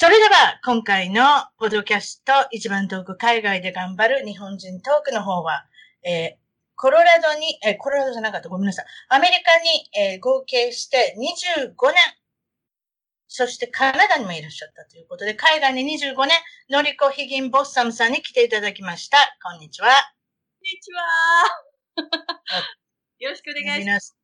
[0.00, 1.22] それでは今回の
[1.58, 5.66] ポッドキャスト一番遠く海外で頑張る日本人トークの方は、
[6.02, 6.40] えー、
[6.74, 8.86] コロラドに、えー、コロラドじゃなかった、ごめんなさい。
[9.10, 11.96] アメリカに、えー、合計して25年、
[13.28, 16.30] そしてカナダにもいらっしゃったということで、海外に25年、
[16.70, 19.18] のりこひぎんボッサムさんに来ていただきました。
[19.44, 19.88] こんにちは。
[19.88, 19.92] こ
[20.62, 21.02] んにちは。
[23.18, 24.19] よろしくお願いします。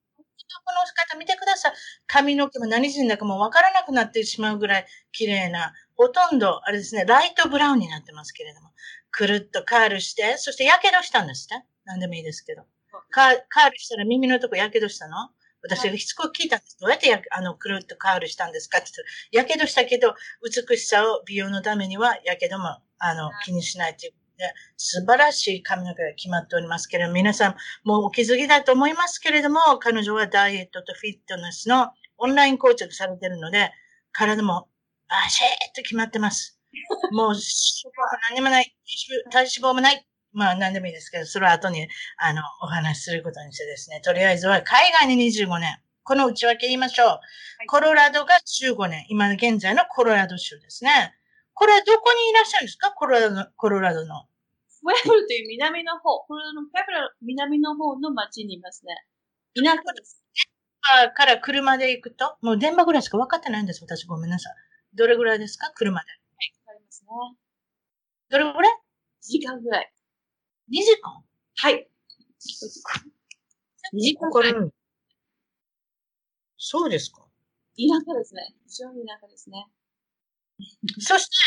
[0.65, 0.81] この
[1.13, 1.73] 方見てください。
[2.07, 8.71] 髪の毛も何人だかもわからなくなってしまうぐらい綺麗な、ほとんど、あれですね、ライトブラウンになってますけれども、
[9.11, 11.67] くるっとカールして、そして火傷したんですね。
[11.85, 12.63] 何でもいいですけど。
[13.11, 15.31] カールしたら耳のとこ火傷したの？
[15.63, 16.79] 私がしつこく聞いたんです。
[16.79, 18.91] どうやってやあの、くるっとカールしたんですかって
[19.33, 20.15] 言ったら、火傷したけど、
[20.69, 24.19] 美しさを美容のためには、やけども、あの、気にしないっていうで
[24.77, 33.71] 素晴らしい髪の毛が決まっておりますけれども、皆さんもうお気づきだと思いますけれども、彼女はダイエットとフィットネスのオンラインコーチされているので、
[34.13, 34.69] 体も
[35.09, 36.59] バシーッと決まってます。
[37.13, 37.35] もう、
[38.31, 38.77] 何もない、
[39.31, 40.07] 体脂肪もない。
[40.33, 45.79] まあ何でもいいですけど、それは後に、あの、お話しすることにしてですね、とりあえずは海外に25年。
[46.03, 47.09] この内訳言いましょう。
[47.09, 49.07] はい、コロラドが15年。
[49.09, 51.15] 今現在のコロラド州ですね。
[51.57, 52.93] これはどこにいらっしゃるんですか？
[52.93, 54.25] コロラドの、コロラドの。
[54.83, 58.95] フェブルという南の方、コロラドのフェブル南の方の町にいますね。
[59.57, 60.23] 田舎です。
[60.35, 63.83] 電波から車で行くと、もう電波ぐらいしか分かってないんです。
[63.83, 64.55] 私ごめんなさい。
[64.95, 65.73] どれぐらいですか？
[65.75, 66.07] 車で。
[66.07, 66.13] は
[66.45, 67.09] い、かかりますね。
[68.29, 69.93] どれぐらい ?2 時間ぐらい。
[70.71, 71.25] 2時間？
[71.57, 71.89] はい。
[73.95, 74.31] 2時間？
[74.31, 74.55] ぐらい。
[76.59, 77.23] そうですか
[77.77, 78.55] 田舎ですね。
[78.67, 79.67] 非常に田舎ですね。
[80.99, 81.46] そして、えっと、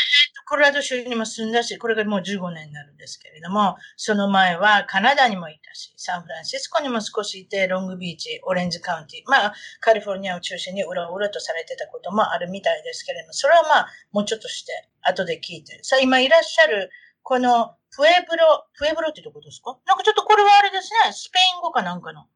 [0.50, 14.72] コロラド州にも住んだし、これがもう15年になるんですけれども、その前はカナダにもいたし、サンフランシスコにも少しいて、ロングビーチ、オレンジカウンティ、まあ、カリフォルニアを中心にうろうろとされてたこともあるみたいですけれども、それはまあ、もうちょっとして、
[15.02, 15.78] 後で聞いて。
[15.84, 16.90] さあ、今いらっしゃる、
[17.22, 19.78] この、プエブロ、プエブロってどこですか？
[19.86, 22.26] なんかちょっとこれはあれですね、スペイン語かなんかの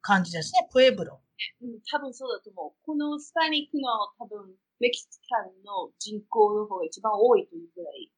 [0.00, 1.20] 感じですね、プエブロ。
[1.62, 2.86] うん、多分そうだと思う。
[2.86, 3.88] このスパニックの
[4.18, 4.48] 多分、
[4.80, 8.10] メキシカンの人口の方が一番多いというぐらい。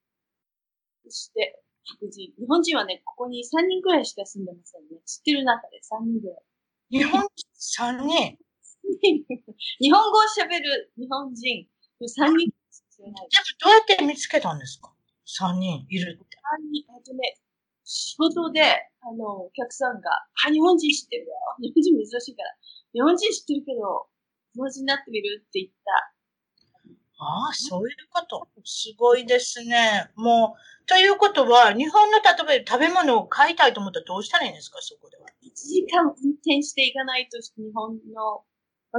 [1.04, 2.32] そして、白人。
[2.38, 5.02] 日本人はね、ここに3人ぐらいしか住んでませんね。
[5.04, 6.42] 知ってる中で3人ぐらい。
[6.90, 7.28] 日本人
[7.58, 8.38] 3人？
[9.80, 11.66] 日本語を喋る日本人
[12.02, 12.52] 3人
[13.02, 14.92] じゃどうやって見つけたんですか
[15.26, 16.36] ?3 人いるって。
[16.62, 17.38] 3人、あとね、
[17.84, 20.10] 仕事で、あの、お客さんが、
[20.46, 21.32] あ、日本人知ってるよ。
[21.60, 22.54] 日本人珍しいから。
[22.92, 24.06] 日本人知ってるけど、
[24.54, 26.14] 日本人になってみるって言った
[27.24, 28.48] ああ、そういうこと。
[28.64, 30.10] すごいですね。
[30.16, 35.26] もう、ということは、日本の例えば食べ物を買いたいと思ったらどうしたらいいんですか、そこでは。
[35.42, 38.44] 1時間運転していかないと、日本の、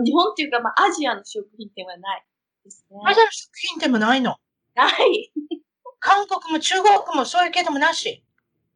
[0.05, 2.25] 日本っていうか、まあ、アジアの食品店はない
[2.63, 2.97] ですね。
[3.05, 4.37] アジアの食品店もないの？
[4.75, 5.31] ない。
[5.99, 8.23] 韓国も中国もそういう系でもなし？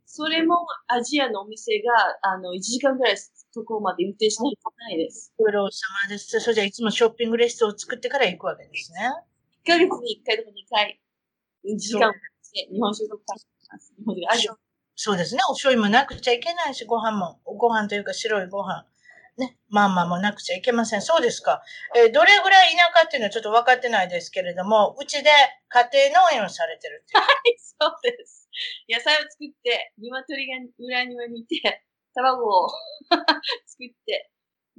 [0.05, 5.33] それもアジアのお店が、あの、1時間ぐらいそこまで運転しないとないです。
[5.37, 6.39] ご苦労様です。
[6.39, 8.99] それじゃあいつもショッピングレストを作ってから行くわけですね。
[9.67, 10.99] 1ヶ月に1回とか2回、
[11.75, 13.23] 時間をして日本酒とか
[13.69, 13.93] ます。
[13.97, 14.49] 日本酒
[14.95, 15.41] そうですね。
[15.47, 18.87] お醤油もなくちゃいけないし、ご飯も、ご飯というか白いご飯。
[19.37, 19.59] ね。
[19.69, 21.03] まあまあもなくちゃいけません。
[21.03, 21.61] そうですか。
[21.95, 25.29] えー、どれぐらい田舎っていうのはちょっと分かってないですけれども、うちで
[25.69, 28.49] 家庭農園をされてる はい、そうです。
[28.89, 31.83] 野菜を作って、鶏が裏庭にいて、
[32.15, 32.67] 卵を
[33.67, 34.31] 作って、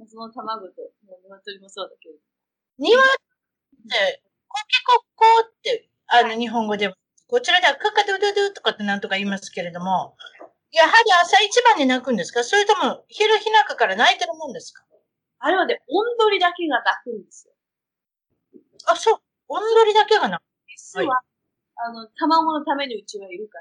[0.05, 0.91] その卵と、
[1.23, 2.15] 鶏もそうだけど。
[2.77, 3.05] 庭っ
[3.87, 6.95] てコッコって、あの、日本語では、
[7.27, 10.17] こちらではカカドゥドゥドゥとかってなんとか言いますけれども、
[10.71, 12.43] やはり朝一番に泣くんですか？
[12.43, 14.83] それとも昼日中から泣いてるもんですか？
[15.39, 17.53] あれはね、音取りだけが泣くんですよ。
[18.87, 19.19] あ、そう。
[19.47, 20.47] 音取りだけが泣く。
[20.67, 21.25] 実は、はい、
[21.87, 23.57] あの、卵のためにうちはいるか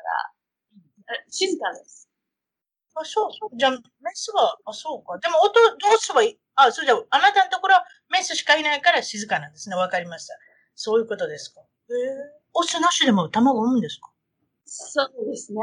[1.09, 2.09] ら、静かです。
[2.95, 3.31] あ、そう。
[3.57, 3.79] じゃあ、メ
[4.15, 5.19] スは、あ、そうか。
[5.19, 6.39] でも、音、どうすればいい？
[6.57, 9.77] あ、そうじゃあ、あなたのところはメスしかいないから静かなんですね。
[9.77, 10.35] わかりました。
[10.81, 11.61] そういうことですか？
[11.61, 11.67] へえ。
[12.55, 14.11] オスなしでも卵産むんですか？
[14.65, 15.59] そうですね。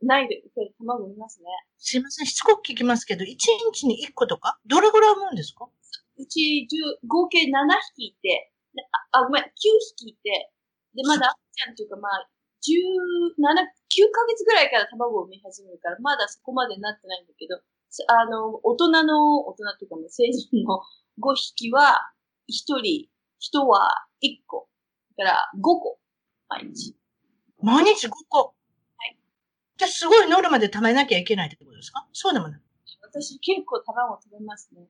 [0.00, 0.42] ないで、
[0.78, 1.46] 卵産みますね。
[1.78, 2.26] すいません。
[2.26, 3.26] しつこく聞きますけど、1
[3.72, 5.66] 日に1個とかどれぐらい産むんですか？
[6.18, 7.50] うち、10合計7
[7.96, 8.52] 匹いて、
[9.12, 9.48] あ、あごめん、9
[9.96, 10.52] 匹いて、
[10.94, 12.28] で、まだ 赤ちゃんっていうか、まあ、
[12.62, 17.56] 17、9ヶ月ぐらいから卵を産み始めるから、まだそこまでなってないんだけど、
[18.08, 20.80] あの、大人の、大人っていうかもう成人の
[21.18, 21.98] 5匹は、
[22.48, 23.08] 1人、
[23.44, 24.68] 人は1個。
[25.18, 25.98] だから5個、
[26.48, 26.96] 毎日。
[27.62, 28.52] 毎日5個は
[29.06, 29.18] い。
[29.76, 32.06] じゃあ、すごいノルマで貯めなきゃいけないってことですか？
[32.14, 32.60] そうでもない。
[33.02, 34.86] 私結構卵食べますね。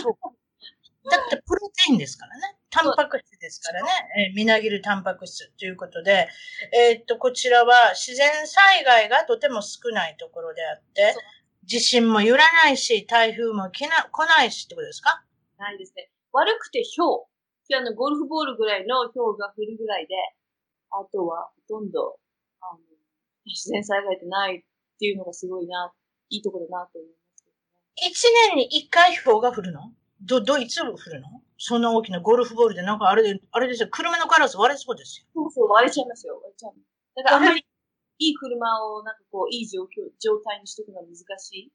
[0.00, 0.30] そうか。
[1.10, 2.56] だってプロテインですからね。
[2.70, 3.90] タンパク質ですからね。
[4.28, 6.28] えーみなぎるタンパク質ということで、
[6.72, 11.14] えーっと、こちらは自然災害がとても少ないところであって
[11.64, 15.24] 地震も揺らないし、台風も来な来ないしってことですか？
[15.58, 16.10] ないですね。
[16.32, 17.24] 悪くて氷。
[17.74, 20.14] あの、ゴルフボールぐらいの氷が降るぐらいで、
[20.90, 22.18] あとはほとんど、
[22.60, 22.78] あの、
[23.46, 24.62] 自然災害ってないっ
[24.98, 25.90] ていうのがすごいな、
[26.28, 28.12] いいところだなと思いますけどね。
[28.12, 29.92] 一年に一回氷が降るの？
[30.20, 31.40] ど、ど、いつ降るの？
[31.56, 35.26] そんな大きなゴルフボールでなんかあれで、あれですよ、車のガラス割れそうですよ。
[35.32, 36.74] そうそう、割れちゃいますよ、割れちゃう。
[37.16, 37.64] だからあんまり
[38.18, 41.72] いい車をなんかこう、いい状況、状態にしとくのは難しい。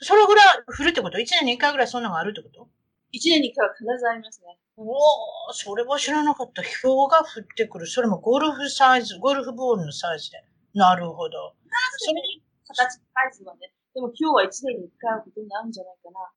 [0.00, 1.20] それぐらい降るってこと？
[1.20, 2.68] 一年に一回ぐらいそんなのがあるってこと？
[3.14, 4.58] 一年に一回は必ずありますね。
[4.76, 6.62] おお、それは知らなかった。
[6.82, 7.86] 氷が降ってくる。
[7.86, 10.42] それもゴルフサイズ、ゴルフボールのサイズで。
[10.74, 11.54] なるほど。
[11.98, 12.20] それ
[12.66, 13.72] 形、サイズはね。
[13.94, 16.28] でも今日は一年に一回はほとんどあるんじゃないかな。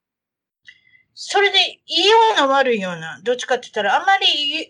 [1.16, 4.68] それで、いいような悪いような、どっちかって言ったら、あんまりい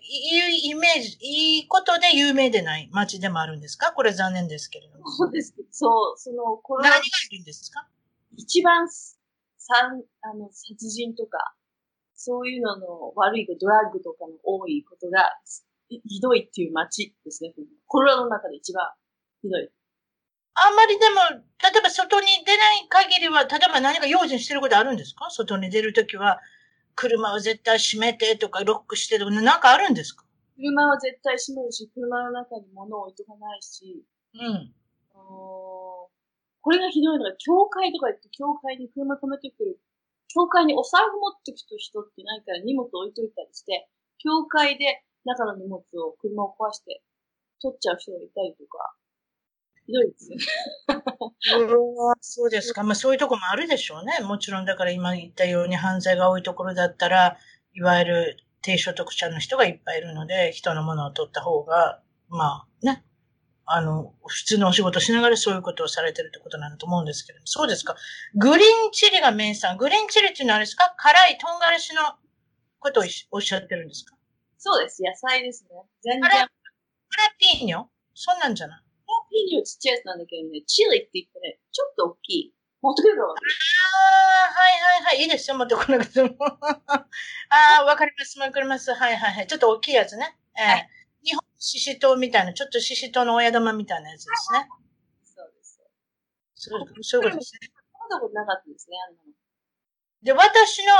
[0.66, 3.92] いイメージ、いいことで有名でない街でもあるんですか？
[3.92, 5.10] これ残念ですけれども。
[5.10, 5.54] そうです。
[5.70, 7.86] そう、その、コロナ何がいるんですか？
[8.34, 11.52] 一番、さん、あの、殺人とか、
[12.20, 15.30] そういうのの悪いドラッグとかの多いことが、
[15.88, 17.54] ひひどいっていう街ですね。
[17.86, 18.90] コロナの中で一番
[19.40, 19.70] ひどい。
[20.54, 25.30] あんまりでも、例えば外に出ない限りは、例えば何か用心してることあるんですか？
[25.30, 26.40] 外に出るときは、
[26.96, 30.24] 車を絶対閉めてとか、ロックしてとか、なんかあるんですか？
[30.56, 34.02] 車は絶対閉めるし、車の中に物を置いとかないし、
[34.34, 34.74] うん。
[35.14, 35.78] あのー
[36.60, 39.78] これがひどいのが、教会とか行って、教会に車止めてくる。
[40.28, 43.88] 教会にお財布持ってく人ってないから荷物置いといたりして、
[44.18, 47.02] 教会で中の荷物を車を壊して
[47.60, 48.94] 取っちゃう人がいたりとか、
[49.86, 50.44] ひどいですよね。
[52.20, 52.82] そうですか。
[52.82, 54.18] まあそういうとこもあるでしょうね。
[54.24, 57.38] もちろんだから今言ったように犯罪が多いところだったら、
[57.74, 63.04] いわゆる低所得者の人がいっぱいいるので、人のものを取った方が、まあね、
[63.70, 67.96] あの、普通のお仕事しながらそういうことをされてるってことなんだと思うんですけど、そうですか。
[68.34, 69.76] グリーンチリが名産。
[69.76, 70.94] グリーンチリっていうのはあれですか？
[70.96, 72.02] 辛い唐辛子の
[72.78, 74.16] ことをおっしゃってるんですか？
[74.58, 75.02] そうです。
[75.02, 75.70] 野菜ですね。
[76.02, 76.24] 全然。
[76.24, 76.48] あれハ
[77.10, 77.84] 辛ピーニョ？
[78.14, 78.82] そんなんじゃない？
[79.30, 82.54] ピーニョちっちゃいやつなんだけどね、チリって言ってね、ちょっと大きい。
[82.80, 83.34] 持ってくるのああ、は
[84.96, 85.22] いはいはい。
[85.22, 86.36] いいですよ、持ってこなくても。
[86.40, 87.06] あ
[87.80, 88.94] あ、わかります、わかります。
[88.94, 89.46] はいはいはい。
[89.46, 90.36] ちょっと大きいやつね。
[90.56, 90.88] ええはい
[91.60, 94.68] 日本シシトウみたいな、ちょっとシシトウの親玉みたいなやつですね。
[95.24, 95.80] そうです。
[96.54, 97.68] そうそういうことですね。
[98.32, 99.16] なかったですね、あの。
[100.22, 100.92] で、私の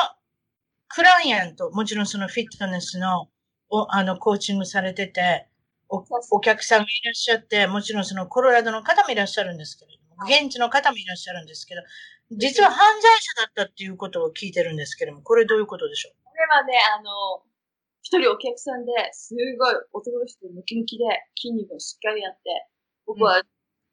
[0.88, 3.28] クライアント、もちろんそのフィットネスの、
[3.70, 5.46] おあの、コーチングされてて、
[5.88, 11.82] おお客さんがいらっしゃって、もちろんそのコロラドの方もいらっしゃるんですけれども、現地の方もいらっしゃるんですけど、
[12.32, 16.12] 実は犯罪者だったっていうことを聞いてるんですけれども、これどういうことでしょう？
[16.24, 17.42] これはね、あの、
[18.08, 21.04] 一人お客さんで、すごい男の人でムキムキで
[21.36, 22.40] 筋肉がしっかりあって、
[23.04, 23.42] 僕は、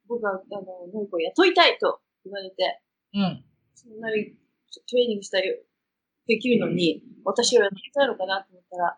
[0.08, 2.80] 僕は、あの、のりこを雇いたいと言われて、
[3.14, 3.44] うん。
[3.76, 4.32] そんなに
[4.72, 5.52] トレーニングしたり
[6.28, 8.98] できるのに、私はやりたいのかなと思ったら、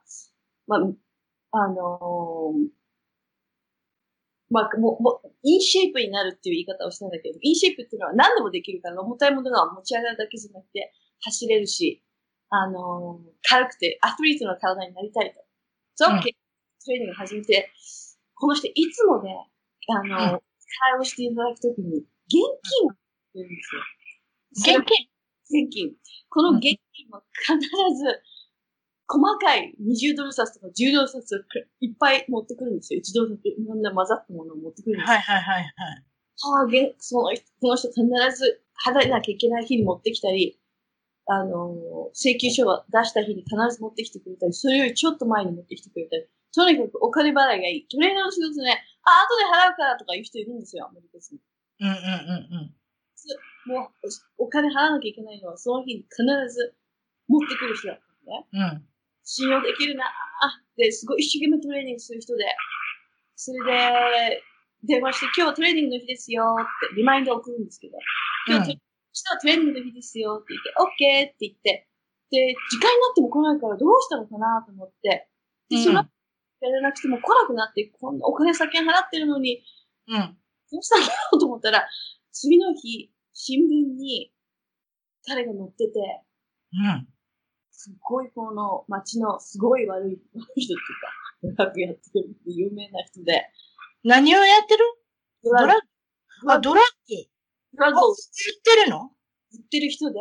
[0.68, 2.70] まあ、あのー
[4.52, 12.04] まあ、もう、もう、インシェイプになるっていう言い方をしたんだけど、インシェイプっていうのは何でもできるから、重たいものが持ち上がるだけじゃなくて、走れるし、
[12.50, 15.42] あのー軽くて、アスリートの体になりたいと。
[15.96, 17.70] そう、うんトレーニング始めて、
[18.36, 19.50] この人いつもね、
[19.90, 20.40] あのーうん
[20.92, 22.92] 会話していただくときに、現金を
[23.34, 24.80] 言うんですよ。
[24.80, 25.64] 現金？
[25.64, 25.92] 現金。
[26.30, 28.22] この現金は必ず、
[29.08, 31.40] 細かい20ドル札とか10ドル札を
[31.80, 33.00] いっぱい持ってくるんですよ。
[33.00, 35.16] 1ドル札いろんな混ざったものを持ってくるんですよ。
[35.16, 35.74] はいはいはいはい。
[36.40, 40.60] はあ、げその人、この人必ず払えなきゃいけない日に持ってきたり、
[41.30, 47.88] あの請求書を出した日に必ず持ってきてくれたり、それよりちょっと前に持ってきてくれたり、とにかくお金払いがいい。
[47.88, 51.36] トレーナーの仕事ね、あ、後で払うからとか言う人いるんですよ、アメリカ人。
[51.80, 52.78] うんうんうんうん。
[53.68, 54.08] もう
[54.38, 56.74] お金払わなきゃいけないのは、その日に必ず
[57.28, 58.48] 持ってくる人だったのね。
[58.54, 58.88] うん。
[59.24, 62.46] 信用できるなーって、すごい一生懸命トレーニングする人で、
[63.36, 64.42] それで、
[64.84, 67.98] 電話して、今日はトレーニングの日ですよって、リマインド送るんですけど、
[68.48, 68.80] 今日、
[69.18, 70.42] 明日はトレーニングの日ですよ。
[70.44, 71.88] って言って、OK って言って、
[72.30, 75.28] で、時間になっても来ないからどうしたのかなと思って、
[75.70, 76.10] で、その、うん
[76.60, 79.62] やらなくても来なくなって、こんなお金先に払ってるのに、
[80.08, 80.38] うん。
[80.72, 81.88] どうしたんだろうと思ったら、
[82.32, 84.34] 次の日、新聞に
[85.28, 86.24] 彼が載ってて、
[86.74, 87.08] うん。
[87.70, 90.78] すっごいこの街のすごい悪い悪い人っ
[91.44, 93.46] ていうか、ドラッグやってるって有名な人で、
[94.04, 94.84] 何をやってる？
[95.44, 95.78] ドドラッ
[96.42, 96.52] グ。
[96.54, 97.30] あ、ドラッグ。
[97.78, 98.16] ドラッグ売っ
[98.64, 99.12] てるの？
[99.54, 100.20] 売ってる人で、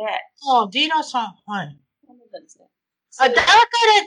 [0.53, 1.51] あ、ディーラーさん。
[1.51, 1.77] はい。
[2.07, 2.65] なんだですね。
[3.19, 3.45] あ、だから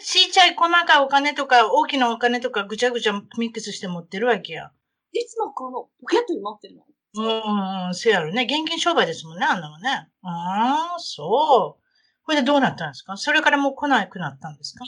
[0.01, 4.71] ちっちゃい細かいお金とか大きなお金とかぐちゃぐちゃミックスして持ってるわけや。
[5.13, 6.85] いつもこのポケットに持ってるの？
[7.13, 8.45] うん、うん、せやろね。
[8.45, 10.09] 現金商売ですもんね、あんなのね。
[10.23, 11.83] ああ、そう。
[12.23, 13.17] これでどうなったんですか？
[13.17, 14.85] それからもう来なくなったんですか？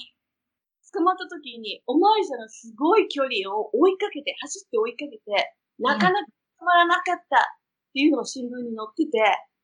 [0.95, 6.27] 捕まった時に、おまわりさんがすごい距離を追いかけて、走って追いかけて、なかなか
[6.61, 7.59] 捕まらなかった
[8.01, 9.19] いうのが新聞に載ってて、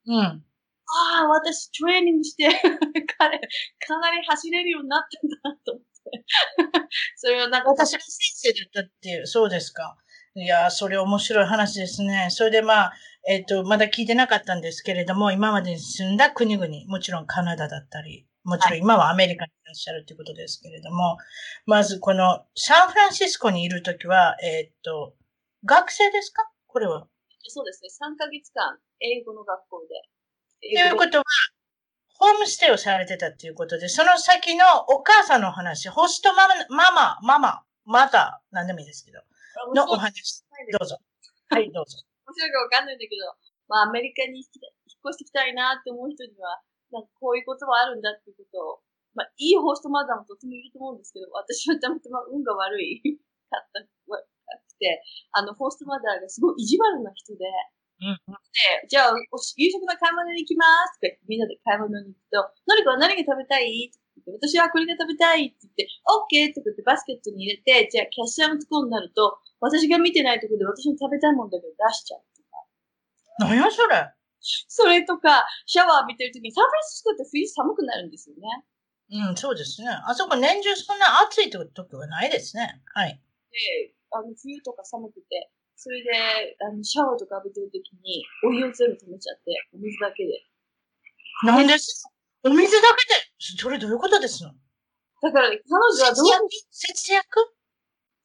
[0.06, 0.44] うん。
[0.90, 2.48] ああ、私トレーニングして、
[3.18, 6.24] 彼、かなり走れるようになったんだなと思って。
[7.16, 9.98] それをなんか、私が先生だったっていう、そうですか。
[10.34, 12.28] いやー、それ面白い話ですね。
[12.30, 12.92] それでまあ、
[13.28, 21.18] えっ、と、まだ聞いてなかったんですけれども、今までに住んだ国々、もちろんカナダだったり、もちろん今はアメリカにいらっしゃるということですけれども、
[21.66, 25.14] まずこのサンフランシスコにいるときは、えっ、と、
[25.64, 26.48] 学生ですか？
[26.66, 27.08] これは。
[27.46, 30.02] そうですね、3ヶ月間、英語の学校で。
[30.60, 31.24] ということは、
[32.18, 39.22] ホームステイをされてたっていうことで、その先のお母さんのお話、ホストママ、ママ、ママ、マザー、なんでもいいですけど、
[39.74, 40.42] のお話、
[40.72, 40.98] どうぞ。
[41.50, 41.98] はい、どうぞ。
[42.26, 43.24] 面白いかわかんないんだけど、
[43.68, 48.80] まあアメリカに引っ越してきたいなって思う人には、なんかこういうことはあるんだっていうことを、
[49.14, 53.00] まあいいホストマザーもとてもいると思うんですけど、私はたまたま運が悪い
[53.48, 53.80] かった、
[55.32, 57.44] あの、ホストマザーがすごい意地悪な人で、
[57.98, 59.14] うん、で、じゃあ、
[59.58, 63.90] 夕食の買い物に行きますとか言ってみんなで買い物に行くと、のりこは何が食べたい？
[63.90, 72.62] って言って、私はこれが食べたいって言って、オッケーって言ってバスケットに入れて、じゃあキャッシャーのところになると、私が見てないところで私の食べたいもんだけど出しちゃうとか。
[73.50, 74.14] 何やそれ？
[74.70, 78.42] それとか、シャワー浴びてるときに、サンフランシスコって冬寒くなるんですよね。
[79.10, 79.88] うん、そうですね。
[80.06, 81.66] あそこ年中そんな暑い時
[81.96, 82.80] はないですね。
[82.94, 83.18] はい。
[83.50, 86.10] で、あの、冬とか寒くて、それで、
[86.60, 90.42] あの、シャワーとか浴びてるときに、お湯を全部止めちゃって、お水だけで。
[91.44, 92.04] なんです？
[92.44, 94.50] お水だけで、それどういうことですの？
[95.22, 96.48] だから、彼女はどう節約？
[96.70, 97.54] 節約？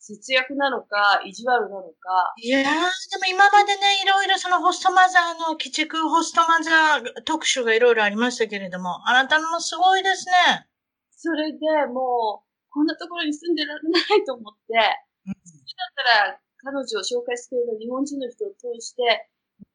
[0.05, 2.83] 節約なのか、意地悪なのか、いやー、でも
[3.31, 10.67] 今までね、いろいろそのホストマザーの、鬼畜ホストマザー特集がいろいろありましたけれども、あなたのもすごいですね。
[11.15, 14.75] それでもう、こんなところに住んでられないと思って、
[15.75, 19.65] だったら、彼女を紹介してくれた日本人の人を通して、契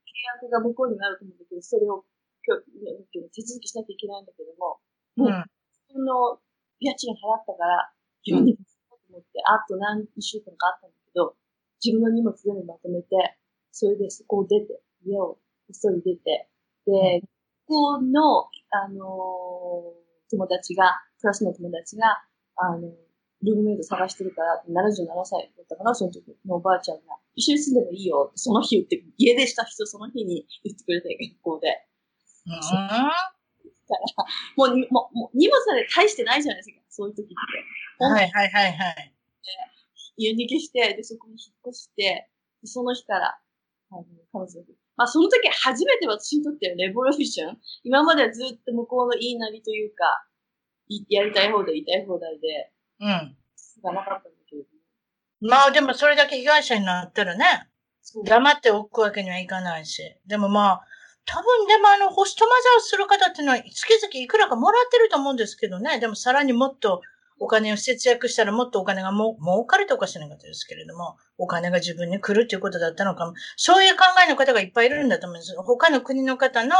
[0.42, 2.04] 約が向こうになると思うんだけど、それを、
[2.46, 4.80] 今日、手続きしなきゃいけないんだけども、
[5.18, 5.44] うん。
[5.90, 6.40] その
[6.80, 7.92] 家賃払ったから、
[8.24, 8.62] 急にと
[9.10, 11.36] 思って、あと何週間かあったんだけど、
[11.84, 13.36] 自分の荷物全部まとめて、
[13.72, 15.38] それでそこを出て、家をこ
[15.72, 16.48] っそり出て、
[16.86, 17.20] で、
[17.66, 22.22] ここの、あのー友達が、クラスの友達が、
[22.56, 22.92] あの、
[23.42, 31.68] ルームメイト探してるから、77歳だったかな、その時のおばあちゃんが、一緒に住んでもいいよって、その日言って、家出した人その日に言ってくれて、学校で。
[32.46, 32.54] うん
[34.56, 38.04] もうに、もう、もう荷物で大してないじゃないですか、そういう時って。
[38.04, 39.14] はいはいはいはい。
[40.18, 42.28] 家逃げして、で、そこに引っ越して、
[42.60, 43.40] でその日から、
[43.90, 47.56] あの、彼女とまあ、その時初めて私にとってはレボリューション。
[47.84, 50.26] 今まではずっと向こうの言いなりというか、
[50.88, 53.36] いやりたい放題、言いたい放題で、うん。
[53.82, 55.50] がなかったんだけれども。
[55.50, 57.68] まあでもそれだけ被害者になったらね、
[58.24, 60.02] 黙っておくわけにはいかないし。
[60.26, 60.80] でもまあ、
[61.24, 66.00] 多分でもあの、ホストマザーをする方っていうのは月々いくらかもらってると思うんですけどね。
[66.00, 67.02] でもさらにもっと
[67.38, 73.34] お金を節約したらもっとお金がも儲かるとおかしなかったですけれども、お金が自分に来るっていうことだったのかも。
[73.56, 75.54] そういう考えの方がいっぱいいるんだと思うんです。
[75.56, 76.74] 他の国の方の、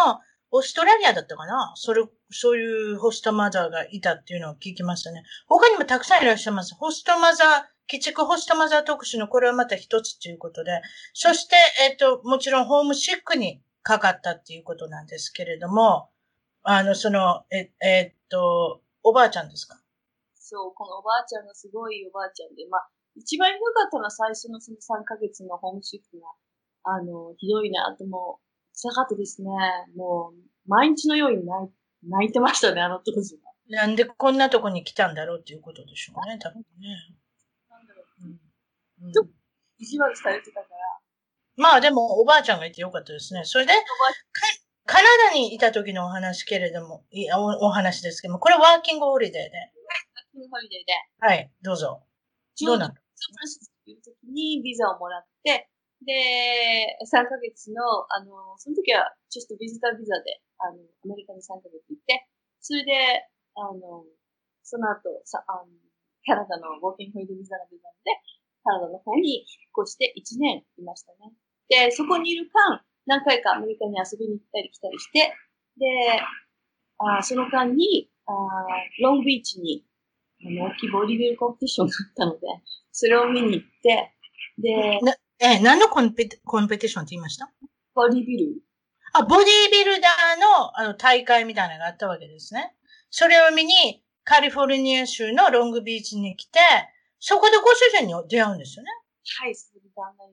[0.50, 1.72] オーストラリアだったかな？
[1.76, 5.22] それ、そういうホストマザーがいたっていうのを聞きましたね。
[5.46, 6.74] 他にもたくさんいらっしゃいます。
[6.74, 7.48] ホストマザー、
[7.92, 10.80] 鬼畜ホストマザー特集のこれはまた一つということで、
[11.12, 11.56] そして、
[11.88, 16.10] えっ、と、もちろんホームシックにかかったっていうことなんですけれども、
[16.62, 19.80] あの、その、え、えっと、おばあちゃんですか？
[20.34, 26.28] そう、このおばあちゃんがすごいおばあちゃんで、まあ、一番ひどかったのは最初のその3ヶ月のホームシックが、
[26.84, 28.40] あの、ひどいなとも、
[28.80, 29.48] 辛かったですね。
[29.96, 31.68] もう、毎日のように泣い
[32.08, 33.52] 泣いてましたね、あの当時は。
[33.68, 36.64] なんでこんなとこに来たんだろうっていうことでしょうね、多分ね。
[37.68, 38.24] なんだろう。
[38.24, 38.30] うん
[39.06, 39.26] うんちょ
[39.80, 40.76] 意地悪されてたから。
[41.56, 43.44] まあでもおばあちゃんがいてよかったですね。
[43.44, 43.72] それで、
[44.86, 49.50] カナダにいた時のお話けれども、いやおお話ですけども、これワーキングホリデーで。
[50.50, 52.02] ホリデーで、はい、どうぞ。
[52.60, 52.94] どサンどうなの？
[52.94, 53.00] フ
[53.38, 55.68] ランシスコにビザをもらって、
[56.02, 62.28] で、3ヶ月の、あの、その時は、ちょっとビジタービザで、あの、アメリカに3ヶ月行って、
[62.60, 62.92] それで、
[63.56, 64.04] あの、
[64.62, 65.72] その後、さあの
[66.28, 68.12] カナダのウォーキングホリデービザが出たので、
[68.62, 71.32] カナダの方に引っ越して1年いましたね。
[71.68, 75.32] で、そこにいる間、何回かアメリカに遊びに行ったり来たりして、
[75.80, 75.86] で、
[76.98, 78.32] あその間に、あ
[79.00, 79.84] ロングビーチに、
[80.44, 82.46] あの、大きいボディビルコンペティションがあったので、
[82.92, 84.12] それを見に行って、
[84.58, 85.00] で、
[85.40, 87.50] なえ、何のコンペテコンペティションって言いました？
[87.94, 88.62] ボディビル
[89.12, 92.74] あ、ボディービルダーのあの大会みたいなのがあったわけですね。
[93.10, 96.60] それを見に、カリフォルニア州のロングビーチに来て、
[97.18, 98.90] そこでご主人に出会うんですよね。
[99.40, 100.32] はい、そ旦那に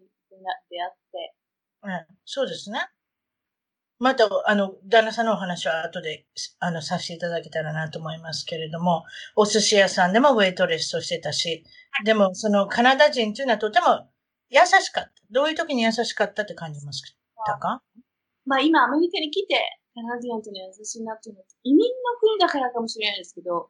[0.69, 1.33] 出会って、
[1.83, 2.79] うん、そうですね。
[3.97, 6.25] また、あの、旦那さんのお話は後で、
[6.59, 9.05] あの、させていただけたらなと思いますけれども、
[9.37, 11.63] お寿司屋さんでもウェイトレスをしてたし、
[12.03, 14.09] でも、そのカナダ人というのはとても
[14.49, 15.11] 優しかった。
[15.31, 17.01] どういう時に優しかったって感じまし
[17.45, 17.81] たか？
[18.45, 19.55] まあ今アメリカに来て、
[19.93, 21.85] カナディアンとの優しいなっていうのは、移民の
[22.19, 23.69] 国だからかもしれないですけど、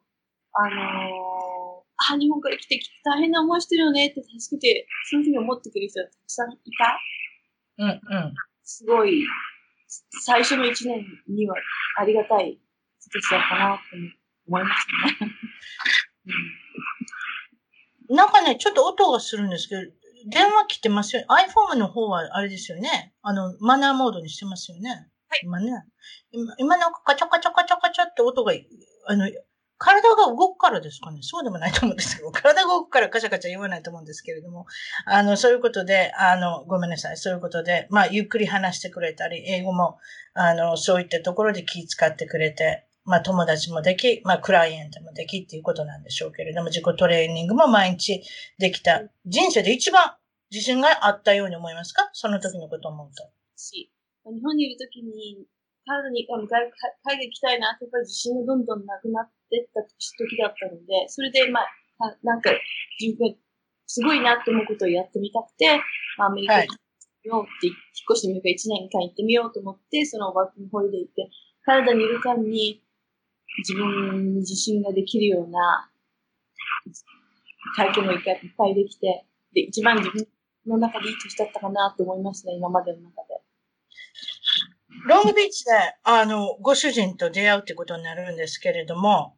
[0.52, 6.98] あのー、あ、日本から来て大変な思いしてるよねって助けて、そういうふうに思ってくれる人がたくさんいた？
[7.78, 8.34] うん、うん。
[8.62, 9.24] すごい、
[10.24, 11.56] 最初の一年には
[11.98, 12.58] ありがたい
[13.00, 13.82] 人たちだったなって
[14.48, 14.86] 思いまし
[15.18, 15.32] たね。
[18.10, 19.82] う んなんかね、ちょっと音がするんですけど、
[20.26, 21.24] 電話切ってますよ。
[21.28, 23.14] iPhone の方はあれですよね。
[23.22, 24.90] あの、マナーモードにしてますよね。
[25.28, 25.84] はい今ね。
[26.30, 28.52] 今、今なんかカチャカチャカチャカチャって音が、
[29.06, 29.28] あの、
[29.78, 31.18] 体が動くからですかね。
[31.22, 34.66] そうでもないと思うんですけど、 体が動くからカチャカチャ言わないと思うんですけれども、
[35.04, 37.16] あの、そういうことで、あの、ごめんなさい。
[37.16, 39.98] そういうことで、まあ、ゆっくり話してくれたり、英語も、
[40.34, 48.22] あの、そういったところで気遣ってくれて、まあ、友達もでき、まあ、クライアントもできっていうことなんでしょうけれども、自己トレーニングも毎日
[48.58, 49.04] できた。
[49.24, 50.16] 人生で一番
[50.50, 52.10] 自信があったように思いますか？
[52.12, 53.24] その時のことを思うと。
[53.56, 53.90] し、
[54.24, 55.46] 日本にいるときに、
[55.86, 56.70] カナダに、海海
[57.04, 61.66] 外行きたいなって、やっぱり自信がどんどんなくなってった時だったので、それで、まあ、
[62.24, 62.50] ななんか、
[63.00, 63.36] 自分が
[63.86, 65.78] すごいなって思うことをやってみたくて、
[66.18, 66.82] まあ、アメリカに行って
[67.24, 67.76] みようって、引っ
[68.10, 71.30] 越してみようか、1年間行ってみようと思って、そのワーキングホリデー行って、
[71.62, 72.82] カナダにいる間に、
[73.58, 75.90] 自分に自信ができるような
[77.76, 78.22] 体験もいっ
[78.56, 80.26] ぱいできて、で、一番自分
[80.66, 83.40] の中でいい年だったかなと思いますね、今までの中で。
[85.08, 85.70] ロングビーチで、
[86.04, 89.36] あの、ご主人と出会うってことになるんですけれども、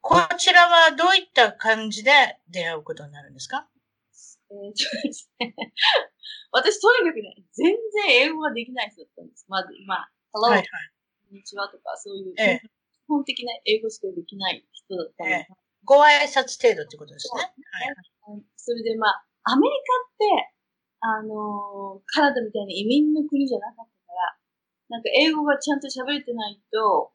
[0.00, 2.12] こちらはどういった感じで
[2.48, 3.66] 出会うことになるんですか？
[4.50, 5.54] えーとですね
[6.52, 7.74] 私、とにかくね、全
[8.06, 9.44] 然英語ができない人だったんです。
[9.48, 10.66] まず、まあ、Hello、はいはい。
[11.28, 12.60] こんにちはとか、そういう、え
[13.08, 15.48] 本的な英語しかできない人だったので、え
[15.84, 17.42] ご挨拶程度ってことですね。
[17.42, 18.42] はい。
[18.56, 19.74] それでまあ、アメリ
[20.18, 20.52] カって、
[21.00, 24.36] あのーカナダみたいな移民の国じゃなかったから、
[24.90, 27.12] なんか英語がちゃんと喋れてないと、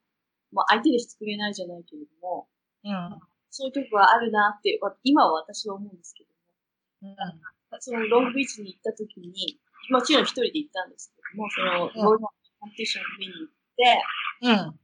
[0.52, 2.48] まあ相手でしてくれないじゃないけれども、
[2.84, 3.20] うん。
[3.50, 7.80] そういうとこがあるなって、わ今は私は思うんですけども、うん。
[7.80, 12.28] そのロングビーチに行った時に、もちろん一人で行ったんですけども、その、うんロード
[12.60, 14.04] コンペティション見に行って、
[14.42, 14.80] うん。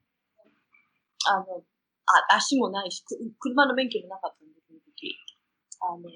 [1.28, 1.64] あの、
[2.32, 5.16] あ、足もないし、く車の免許もなかったんで、その時。
[5.82, 6.10] あの、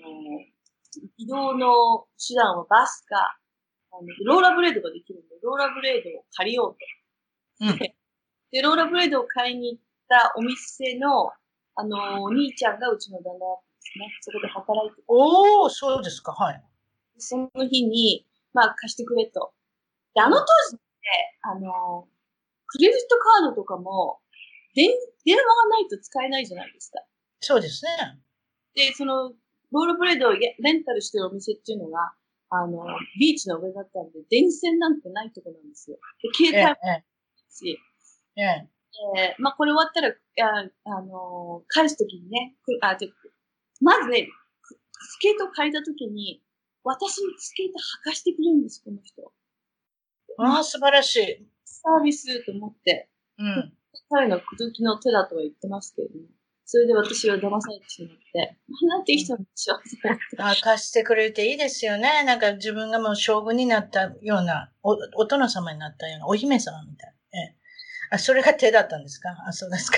[1.18, 3.38] 移動の手段はバスか、
[3.92, 6.78] あの、ローラブレードができるんで、ローラブレードを借りよう
[7.60, 7.66] と。
[7.66, 8.02] うん
[8.52, 11.32] で、ローラブレードを買いに行ったお店の、
[11.76, 14.18] あの、お兄ちゃんがうちの旦那だったんですね。
[14.20, 16.34] そこで働いてておー、そうですか。
[16.34, 16.64] はい。
[17.18, 19.54] その日に、まあ貸してくれと。
[20.14, 20.86] で、あの当時って、
[21.44, 22.08] あの、
[22.68, 24.20] クレジットカードとかも、
[24.76, 24.90] 電、
[25.26, 27.00] 電話がないと使えないじゃないですか。
[27.40, 28.20] そうですね。
[28.76, 29.34] で、その、
[29.72, 32.14] ロールブレードをレンタルしてるお店っていうのが、
[32.50, 32.86] あの、
[33.20, 35.98] ビーチの上だったんで、電線なんてないとこなんですよ。
[36.22, 37.06] で、え携帯もえ、ない
[37.50, 37.80] し、
[38.36, 38.46] ええ、
[39.18, 43.10] ええーまあ、これ終わったら、あ、あのー返すときにね、くあ、で、
[43.80, 44.28] まずね、
[44.62, 46.44] くスケートを借りたときに、
[46.84, 47.74] 私にスケート
[48.08, 49.32] 履かしてくれるんです、この人。
[50.38, 51.48] ああ、素晴らしい。
[51.64, 53.74] サービスと思って、うん。
[54.10, 56.26] 彼の口説きの手だとは言ってますけれども、
[56.66, 59.80] それで私は騙されてしまって、なんて人なんでしょう。
[60.38, 62.24] あ貸してくれていいですよね。
[62.24, 67.40] なんか自分がもう将軍になったような、お、お殿様になったような、お姫様みたいな。
[67.40, 67.56] ええ、
[68.12, 69.30] あ、それが手だったんですか？
[69.48, 69.98] あ、そうですか。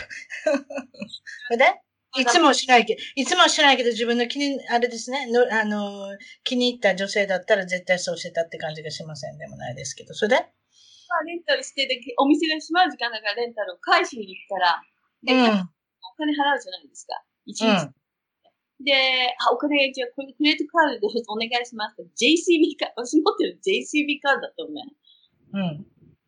[1.48, 1.66] そ れで
[2.18, 10.46] いつもしないけど、いつもしないけど自分の気に、あれですね、のあの、気に入った女性だったら絶対そうしてたって感じがしませんでもないですけど、それで
[11.20, 14.82] あ、レンタルしてで、お店が閉まる時間だからレンタルを返しに行ったら、
[15.24, 15.70] で、うん。
[16.04, 17.22] お金払うじゃないですか。
[17.46, 17.70] 一日。
[17.70, 17.96] うん。
[18.84, 18.94] で、
[19.48, 22.02] あ、お金、じゃあこれクレジットカードでお願いします。
[22.20, 24.84] JCB カード、私持ってる JCB カードだったのね。
[25.54, 25.86] うん。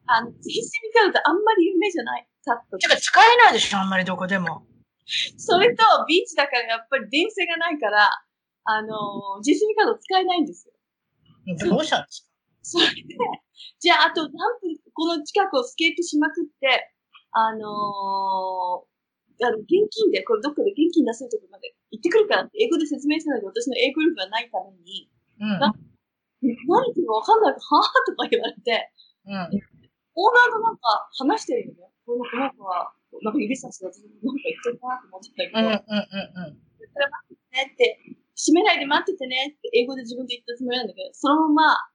[0.08, 2.28] あの、JCB カードってあんまり有名じゃない？
[2.46, 4.66] かったてか使えないでしょ、あんまりどこでも。
[5.38, 8.10] それと、ビーチだからやっぱり電線がないから、
[8.66, 10.74] あの、JCB カード使えないんですよ。
[11.70, 12.35] どうしたんですか？
[12.66, 13.14] それで、
[13.78, 16.90] じゃあ、あと何分、この近くをスケートしまくって、
[17.30, 25.60] あのーあの、現金で、これどっかで現金出せるとこまで行ってくるからって英語で説明したんだけど、私の英語力がないために、うん。
[25.60, 25.78] な何
[26.42, 28.90] 言ってるかわかんないから、はぁとか言われて、
[29.28, 29.62] うん。
[30.16, 31.92] オーナーとなんか話してるよね。
[32.08, 35.66] このこの子は、なんか指さして私なんか言ってるなと思ってたけど、うん。
[35.68, 35.70] うん。
[35.70, 36.58] うん。
[36.82, 38.02] それ待っててねって、
[38.40, 41.95] 閉めないで待っててねって英語で自分で言ったつもりなんだけど、そのまま、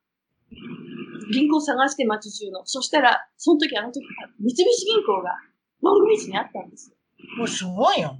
[1.33, 2.63] 銀行探して街中の。
[2.65, 4.05] そしたら、その時あの時、
[4.41, 5.37] 三菱銀行が
[5.83, 6.97] ロングビーチにあったんですよ。
[7.39, 8.17] もうすごいよ。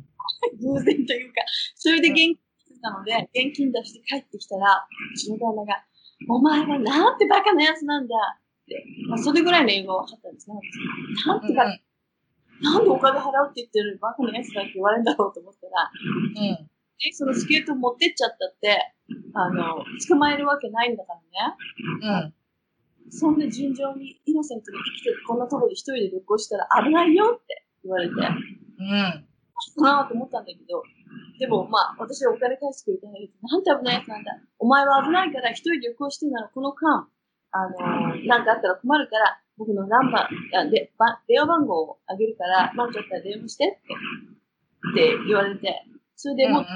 [0.61, 1.41] 偶然というか。
[1.75, 5.85] それで現金してたので、現金出して帰ってきたら、うちの旦那が、
[6.29, 10.57] お前はなんてバカなやつなんだって、まあ、それぐらいの英語は分かったんですね。
[11.27, 11.81] なんてバカ、
[12.61, 16.70] なんでお金払うって言ってるバカなやつだって言われるんだろうと思ったら、うん。
[17.01, 18.95] で、そのスケート持ってっちゃったって、
[19.35, 22.35] あの、捕まえるわけないんだからね。
[23.05, 23.11] うん。
[23.11, 29.27] そんな順調にイノセントに生きてるこんなところで一人で旅行したら危ないよって言われて、うん。
[29.77, 30.83] かなと思ったんだけど、
[31.39, 34.33] でもまあ、私はお金返してくれたんだけど、なんて危ないやつなんだ。
[34.59, 37.09] お前は危ないから一人で旅行してるならこの間、
[37.53, 43.95] あのーなんかあったら困るから、僕のナンバー、あでば電話番号をあげるから、なんかあったら電話してって、
[44.93, 45.85] って言われて、
[46.21, 46.67] それでもう、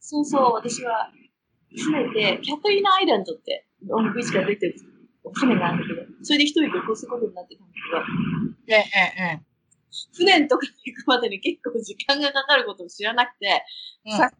[0.00, 1.12] そうそう、私は、
[1.70, 4.74] 船で、キャタリーナアイランドって、ロングビーチから出てる
[5.34, 7.74] 船があるんだけど、それで一人で旅行することになってたんだ
[8.66, 9.42] けど、ええ、ええ。
[10.16, 13.62] 船とかに行くまでに結構時間がかかることを知らなくて、
[14.04, 14.32] うんさ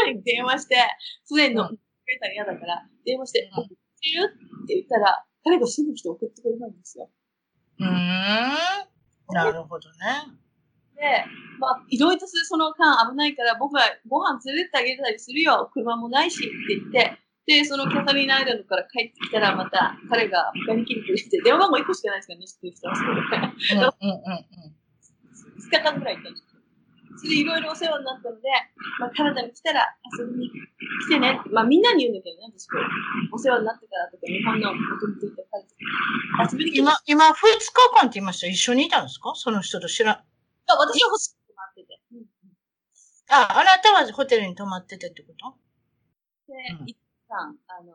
[0.00, 0.76] 彼に電話して、
[1.28, 1.74] 船に乗った
[2.26, 3.74] ら嫌だから、電話して、うん送って
[4.16, 4.32] る？
[4.64, 7.10] って言ったら、彼が住む人送ってくれたんですよ。
[7.80, 7.92] うーん。
[9.34, 10.45] なるほどね。
[10.96, 11.24] で、
[11.58, 15.70] まあ、いろいろとするその間危ないから、僕はご飯連れてってあげたりするよ。
[15.72, 23.20] 車もないしって言って、で、そのキャサリーナアイランドから帰ってきたら、また彼が迎えに来てくれて、電話番号1個しかないですからね、知ってる人はそれで。
[23.22, 24.42] うん、うん、うん、
[25.62, 26.46] 2日間ぐらい行ったんですよ。
[27.16, 28.42] それでいろいろお世話になったので、
[29.00, 31.48] まあ、カナダに来たら遊びに来てねって。
[31.48, 32.84] まあ、みんなに言うんだけどね、私これ。
[33.32, 36.52] お世話になってからとか、日本の元々いた彼とか。
[36.52, 39.32] 遊びに来て、今、今、二日間って言いました一緒にいたんですか？
[39.34, 40.24] その人と知ら
[40.74, 42.00] 私は欲しくて待ってて。
[43.28, 45.54] あ、あなたはホテルに泊まっててってこと？
[46.48, 46.96] でう、ん一
[47.28, 47.94] 旦、あの、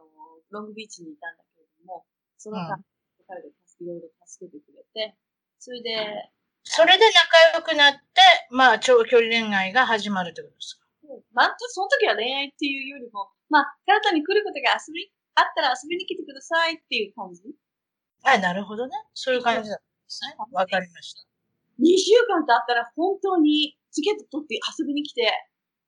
[0.51, 2.05] ロングビーチにいたんだけれども、
[2.37, 2.85] その間、うん
[3.27, 3.51] 彼がい
[3.85, 5.15] ろいろ助けてくれて、
[5.57, 6.31] それで、
[6.63, 7.05] それで
[7.55, 7.99] 仲良くなって、
[8.51, 10.85] まあ、長距離恋愛が始まるってことですか？
[11.33, 17.41] まあ、その時は恋愛っていうよりも、まあ、カナダに来ることが遊び、あったら遊びに来てくださいっていう感じ。
[18.23, 18.91] あ、なるほどね。
[19.13, 20.35] そういう感じだったんですね。
[20.51, 21.30] わかりました。
[21.81, 25.31] 2週間経ったら本当にチケット取って遊びに来て、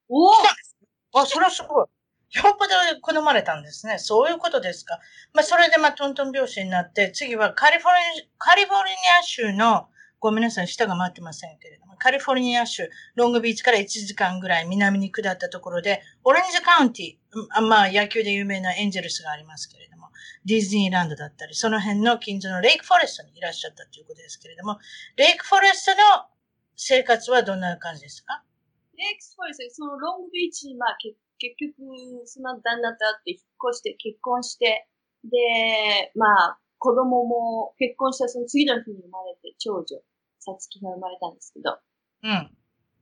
[0.08, 0.32] おお
[1.20, 1.86] あ、それはすごい。
[2.34, 3.98] よっぽど好まれたんですね。
[3.98, 4.98] そういうことですか。
[5.32, 9.88] まあ、それでまあ、トントン拍子になって、次はカリフォルニア、カリフォルニア州の、
[10.24, 20.08] ごめんなさい、下が回ってませんけれども、カリフォルニア州、ロングビーチから1時間ぐらい南に下ったところで、オレンジカウンティ、まあ、野球で有名なエンジェルスがありますけれども、
[20.46, 24.78] ディズニーランドだったり、その辺の近所のレイクフォレストにいらっしゃったということですけれども、
[25.16, 26.24] レイクフォレストの
[26.74, 28.42] 生活はどんな感じですか？
[28.96, 31.18] レイクフォレスト、そのロングビーチに、まあ、結
[31.60, 31.74] 局、
[32.24, 34.88] その旦那と会って引っ越して、結婚して、
[35.22, 35.36] で、
[36.16, 40.00] まあ、子供も結婚したその次の日に生まれて、長女、
[40.44, 41.78] さつきが生まれたんですけど、
[42.22, 42.50] うん。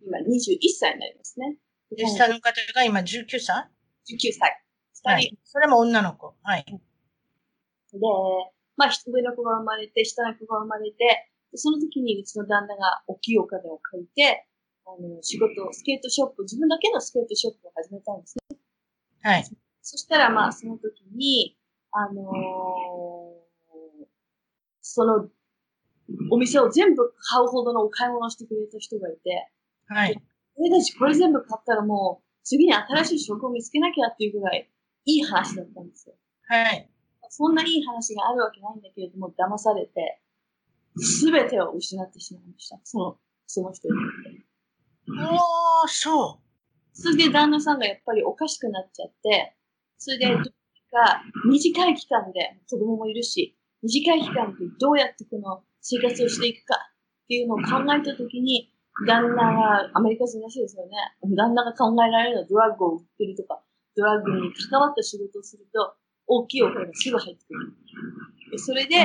[0.07, 1.57] 今21歳になりますね。
[1.97, 3.69] で、下の方が今19歳
[4.09, 4.63] ？19歳。
[4.95, 5.39] 二人はい。
[5.45, 6.35] それも女の子。
[6.43, 6.65] はい。
[6.65, 7.99] で、
[8.77, 14.47] まあ、上の子が生まれて、下の子が生まれて、でその時にうちの旦那が大きいお金を借りて、
[14.87, 18.59] あの、仕事を、スケートショップ、自分だけのスケートショップを始めたんですね。
[19.23, 19.45] はい。
[19.83, 21.57] そしたら、まあ、その時に、
[21.93, 23.43] あのー
[24.81, 25.29] その、
[26.31, 29.49] お店を全部買うほどのお買い物をしてくれた人がいて、
[29.87, 30.23] はい。
[30.57, 34.71] 俺たちこれ全部買ったらもう、次に新しい職を見つけなきゃっていうぐらい、
[35.05, 36.15] いい話だったんですよ。
[36.49, 36.89] はい。
[37.29, 40.21] そんないい話があるわけないんだけれども、騙されて、
[40.97, 42.79] すべてを失ってしまいました。
[42.85, 43.95] その、その人に。
[45.09, 46.41] おー、そ
[46.93, 49.57] それで旦那さんがやっぱりおかしくなっちゃって、
[49.99, 50.45] それで、どうに
[50.91, 58.73] か短い期間で、子供もいるし、短い期間でどうやってこの生活をしていくかっていうのを考えたときに、
[59.07, 60.93] 旦那が、アメリカ人らしいですよね。
[61.37, 63.61] 旦那が考えられるのはドラッグを売ってるとか、
[63.97, 65.95] ドラッグに関わった仕事をすると、
[66.27, 67.73] 大きいお金がすぐ入ってくる。
[68.53, 68.89] でそれう。
[68.89, 68.97] で、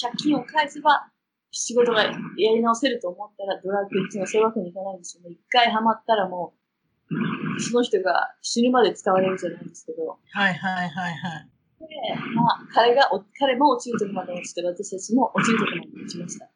[0.00, 1.10] 借金を返せば、
[1.50, 5.30] 仕事がやり直せると思ったら、ドラッグっていうのはそういうわけにいかないんですよね。
[5.30, 11.51] 一回ハマったらもう、その人が死ぬまで使われるじゃないんですけど、はいはいはいはい。
[11.88, 11.96] で、
[12.34, 16.48] まあ、彼がお、彼も落ちるとこまで落ちて、私たちも落ちるとこまで落ちました。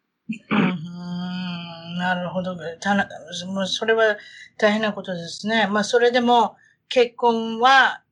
[1.99, 2.57] なるほど。
[2.81, 3.09] たな
[3.47, 4.17] もうそれは
[4.59, 5.67] 大変なことですね。
[5.67, 6.57] まあ、それでも
[6.89, 8.03] 結婚は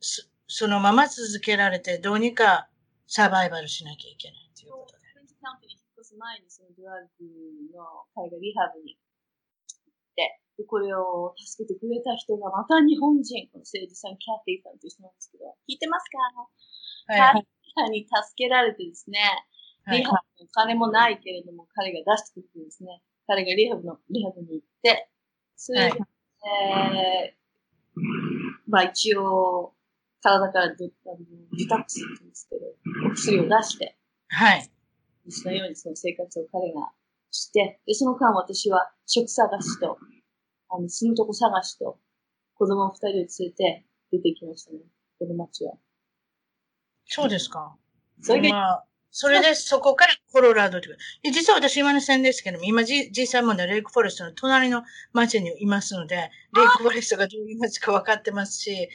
[0.00, 2.68] そそのまま続けられて、どうにか
[3.06, 5.04] サバイバルしなきゃいけないということで。
[5.42, 7.26] カウンティに引っ越す前に、そのドラッグ
[7.76, 8.96] の彼がリハブに
[10.16, 16.18] で、これを助けてくれた人がまた日本人、この政治さん、キャティさんという人なんですけど、聞いてますか？
[17.12, 17.46] はい。
[17.66, 19.18] キャティに助けられてですね、
[19.84, 25.10] はいリハブのお金もないけれども、彼が出してくれてですね、彼がリハブの、リハブに行って、
[25.56, 26.00] それで、はい
[27.28, 28.00] えー、
[28.66, 29.74] まあ一応、
[30.22, 31.18] 体からどあの
[31.58, 32.62] デトックスって言うんですけど、
[33.08, 33.98] お薬を出して、
[34.28, 34.70] はい。
[35.28, 36.90] そのようにその生活を彼が
[37.34, 39.98] して、で、その間私は職探しと、
[40.70, 41.98] あの、住むとこ探しと、
[42.54, 44.78] 子供を二人を連れて出てきましたね、
[45.18, 45.74] この町は。
[47.06, 47.76] そうですか。
[48.22, 51.00] それが、まあ、それでそこからコロラドというか、
[51.32, 58.88] 実は私今の線ですけども、今じ実際問題レイクフォレストの隣の町にいますので、レイクフォレストがどういう町か分かってますし、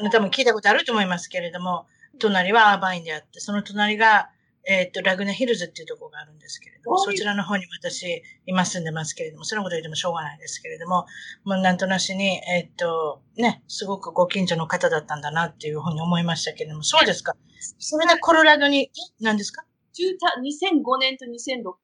[0.00, 1.86] あの多分聞いたことあると思いますけれども、
[2.18, 4.30] 隣はアーバインであって、その隣が、
[4.64, 11.06] えっ、と、ラグナヒルズっていうところがあるんですけれども、はいそちらの方に私今住んでますけれども、そのこと言ってもしょうがないですけれども、
[11.44, 17.34] もうなんとなしに、えっ、と、ね、すごくご近所の方だったんだなっていうふうに思いましたけれども、そうですか？
[17.78, 19.64] それでコロラドに、え何ですか？
[19.92, 21.74] 中た2005年と2006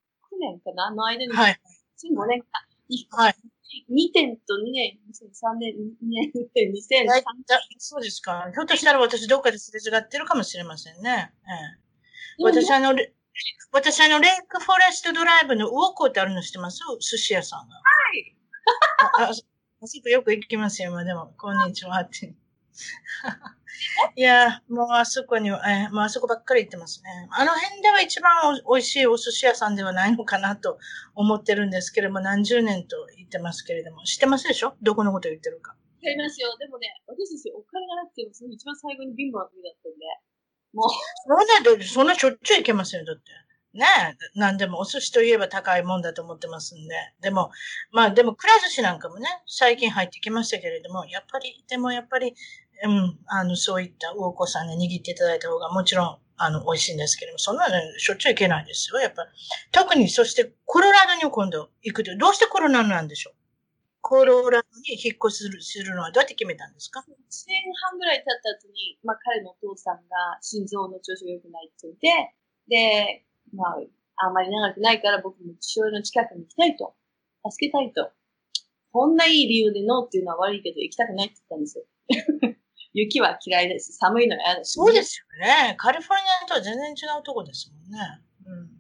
[0.41, 0.91] 年かな？
[0.95, 1.61] の間に、はい。
[2.05, 2.49] 2005年か。
[3.11, 3.35] はい。
[3.91, 6.33] 2点と2年、2003年、2年、
[6.73, 8.51] 2003だいだそうですか。
[8.53, 11.33] ひょっとしたら私どっかですれ違ってるかもしれませんね。
[11.47, 11.79] ええ、
[12.43, 13.13] 私あの、レ
[13.73, 16.81] 私あの、レイクフォレストドライブの魚港ってあるの知ってます？
[17.01, 17.75] 寿司屋さんが。
[17.77, 17.81] は
[18.15, 18.37] い。
[19.19, 19.43] あ、あそ
[20.03, 21.35] こよく行きますよ、今でも。
[21.39, 22.35] こんにちはって。
[24.17, 27.29] いや、もうあそこには、えーもうあそこばっかり行ってますね。
[27.31, 28.31] あの辺では一番
[28.65, 30.79] お美味しいお寿司屋さんではないのかなと
[31.15, 34.77] 思ってるんですけれども、何十年と言ってますけれども、知ってますでしょ？
[34.83, 35.77] どこのこと言ってるか。
[36.01, 36.57] やりますよ。
[36.59, 40.07] でもね、私たちお金がなくても、その一番最後に貧乏な時だったんで、
[40.75, 43.23] もう、そうね、そんなしょっちゅう行けますよ、だって。
[43.75, 43.85] ね
[44.37, 46.95] え、なんでもお寿司といえば高いもんだと思ってますんで。
[47.21, 47.51] でも、
[47.93, 52.35] まあでも、くら寿司なんかもね、最近入ってきましたけれども、やっぱり、でもやっぱり、
[52.85, 59.31] うん、あの、そういった魚子さんに握っていただいた方がもちろん、あの、美味しいんですけれども、そんなのしょっちゅう行けないですよ、やっぱり。
[59.73, 63.38] 特に、そして、コロラドに今度行くと、どうしてコロナなんでしょう？
[64.09, 67.05] コロラドに引っ越しするするのはどうやって決めたんですか？1
[67.45, 67.61] 年
[67.93, 72.33] 半ぐらい経った後に、まあ彼のお父さんが心臓の調子が良くないって言って、
[72.73, 73.77] で、まあ、
[74.25, 76.95] あんまり長くないから僕も父親の近くに行きたいと。
[77.51, 78.11] 助けたいと。
[78.93, 81.85] こんないい理由でノーっていうのは悪いけど行きたくないって言ったんですよ。
[82.95, 83.93] 雪は嫌いです。
[83.93, 84.73] 寒いのは嫌だし。
[84.73, 85.75] そうですよね。
[85.77, 87.99] カリフォルニアとは全然違うとこですもんね。
[88.47, 88.78] うん。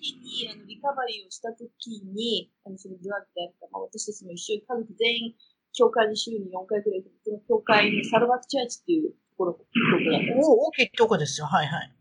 [0.00, 5.34] 時にあのリカバリーをした時に、あのそのドラッグであるか、まあ、私たちも一緒に家族全員、
[5.72, 11.46] 教会に週に4回くらい行って、この教会にサルバクチャーチっていうところ、教会があるんですお大きいとこですよ。
[11.46, 11.92] はいはい。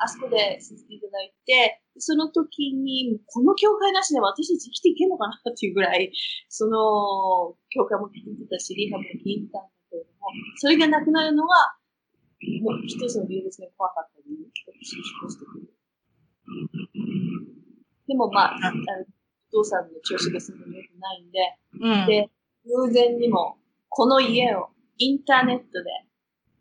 [0.00, 6.10] あそこでさせていただいて、その時に、この教会なしで私たち生きていけんのかなっていうぐらい、
[6.48, 11.76] その、教会も聞いてたし、リハも聞いてたんだけれども、それがなくなるのは、
[12.62, 14.46] もう一つの理由ですね、怖かった理由。
[14.72, 15.80] 私に引っ越してくる。
[18.10, 18.80] でもまあ、あの
[19.52, 21.38] お父さんの調子がすごい良くないんで、
[21.80, 22.06] うん。
[22.08, 22.28] で、
[22.66, 23.56] 偶然にも、
[23.88, 25.90] この家をインターネットで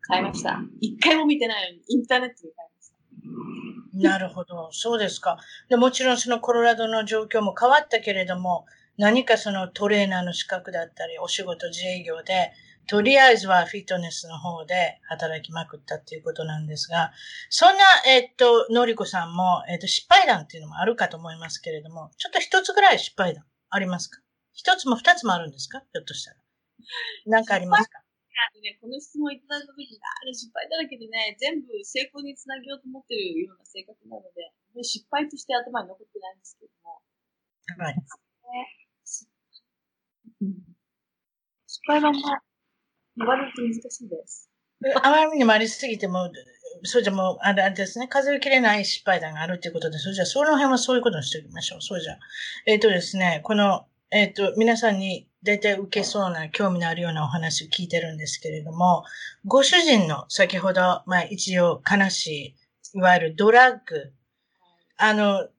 [0.02, 0.60] 買いました。
[0.80, 2.92] 一回も見てないのに、インターネットで買いまし
[4.04, 4.10] た。
[4.10, 4.70] なるほど。
[4.72, 5.40] そうですか。
[5.70, 12.52] で、もちろんそのコロラドの状況も変わったけれども、何かそのトレーナーの資格だったり、お仕事自営業で、
[12.90, 17.12] とりあえずはフィットネスの方で働きまくったっていうことなんですが、
[17.50, 24.20] そんな、えっと、のりこさんも、えっと、失敗談っていうのもあるかと思いますけれども、ちょっと一つぐらい失敗談ありますか？
[24.54, 25.80] 一つも二つもあるんですか？
[25.80, 26.38] ひょっとしたら。
[27.28, 28.00] なんかありますか？
[28.00, 37.04] あのね、この質問いただいた時に、あれ失敗だらけでね、全部成功につなげようと思ってるような性格なので、失敗として頭に残ってないんですけども。
[37.86, 37.96] はい。
[41.68, 42.42] 失敗はまあ、
[43.20, 44.50] 言われると難しいです。
[45.04, 46.32] あまりにもありすぎても、
[46.84, 51.82] そうじゃもう、あれですね、数えきれない失敗談があるということで、それじゃ、その辺はそういうことにしておきましょう。
[51.82, 52.18] そうじゃ。
[52.66, 59.04] えっ、とですね、この、えっ、と、皆さんに大体受けそうな、興味のあるようなお話を聞いてるんですけれども、
[59.46, 62.56] ご主人の先ほど、まあ一応悲し
[62.94, 64.14] い、いわゆるドラッグ、
[64.98, 65.50] あの、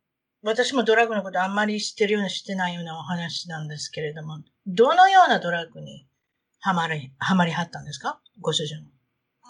[0.42, 6.06] 私もドラッグのことあんまり知ってるような知ってないようなお話なんですけれども、どのようなドラッグに
[6.62, 8.20] はまり、はまりはったんですか？
[8.40, 8.82] ご主人は。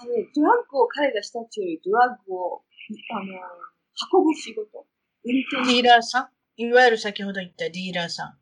[0.02, 2.62] あのね、ドラッグを彼がしたっていうより、ドラッグを、
[3.12, 4.86] あの、運ぶ仕事。
[5.24, 6.62] 運転ディーラーさん？
[6.62, 8.38] いわゆる先ほど言ったディーラーさん。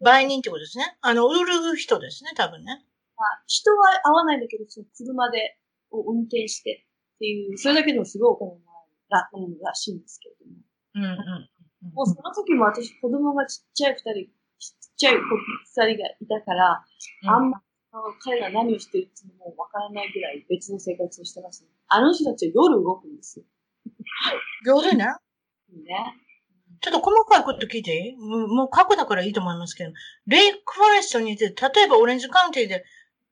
[0.00, 0.96] 売人ってことですね？
[1.00, 2.84] あの、売る人ですね、多分ね。
[3.16, 5.58] まあ、人は会わないんだけど、その車で
[5.90, 8.60] を運転してっていう、それだけでもすごいお金も
[9.10, 10.56] らえるららしいんですけれども。
[10.94, 11.94] うんうん。
[11.94, 15.20] もうその時も私、子供がちっちゃい二人、ちっちゃい子
[15.82, 16.84] 二人がいたから、
[17.26, 17.60] あんま、
[18.20, 21.68] 彼が何をしてるっていうのもわからないぐらい別の生活をしてますね。
[21.88, 23.44] あの人たちは夜動くんですよ。
[24.64, 25.06] 夜ね。
[25.06, 25.14] ね。
[26.80, 29.92] ちょっと細かいこと聞いていいもう過去だからいいと思いますけど、
[30.26, 32.84] レイクフォレストにいて、例えばオレンジカウンティで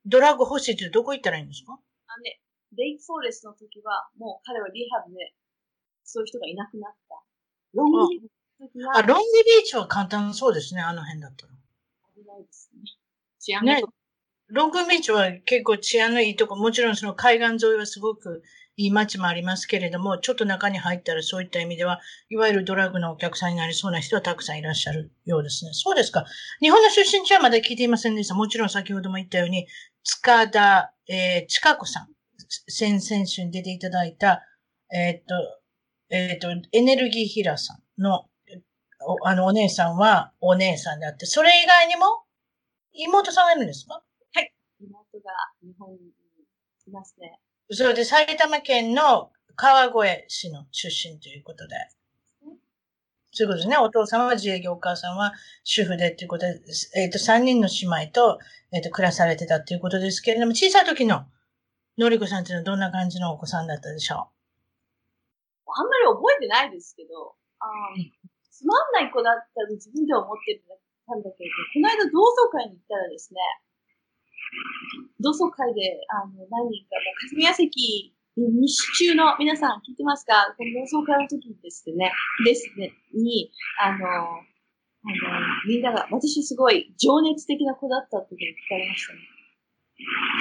[0.04, 1.74] ドラッグ欲しいってどこ行ったらいいんですか？
[1.74, 2.40] あのね、
[2.76, 5.34] レイクフォレストの時は、もう彼はリハブで、
[6.02, 7.22] そういう人がいなくなった。
[7.74, 8.28] ロングリーブ
[8.60, 11.52] の時はあ、ロングビーチは簡単そうですね、あの辺だったら。
[12.16, 12.82] 危ないですね。
[13.38, 13.82] 治安がね
[14.48, 18.42] ロングビーチは結構治安のいいとこ、もちろんその海岸沿いはすごく
[18.76, 25.72] いい街もありますけれども、ちょっと中に入ったらそういった意味では、いわゆるドラッグのお客さんになりそうな人はたくさんいらっしゃるようですね。
[25.72, 26.26] そうですか。
[26.60, 28.34] 日本の出身地はまだ聞いていませんでした。
[28.34, 29.66] もちろん先ほども言ったように、
[30.04, 32.08] 塚田、えー、近子さん、
[32.68, 34.42] 先々週に出ていただいた、
[34.94, 35.34] えーっと、
[36.10, 38.26] えーっと、エネルギーヒラさんの、
[39.24, 42.04] あの、お姉さんはお姉さんであって、それ以外にも、
[42.92, 44.02] 妹さんがいるんですか？
[45.26, 45.98] が日本に
[46.86, 47.40] いますね。
[47.70, 51.74] それで埼玉県の川越市の出身ということで。
[53.32, 53.76] そういうことですね。
[53.76, 56.58] お父さんは自営業、お母さんは主婦でということで、
[56.96, 58.38] えっ、と、三人の姉妹と、
[58.72, 61.26] えっ、と、暮らされてたということですけれども、小さい時の
[61.98, 64.28] のりこさんっていうのはどんな感じのお子さんだったでしょ
[65.68, 70.56] あんまり覚えてないですけど、あーつまんない子だったと自分では思って
[71.04, 73.40] たんだけれど、この間同窓会に行ったらですね、
[75.20, 76.96] 同窓会で、あの、何人か、
[77.28, 78.12] 霞が関西
[78.98, 80.54] 中の皆さん聞いてますか？
[80.56, 82.12] この同窓会の時にですね、
[82.44, 84.42] ですね、に、あの、あの、
[85.66, 89.20] みんなが、私すごい情熱的な子だったっていうのを聞かれましたね。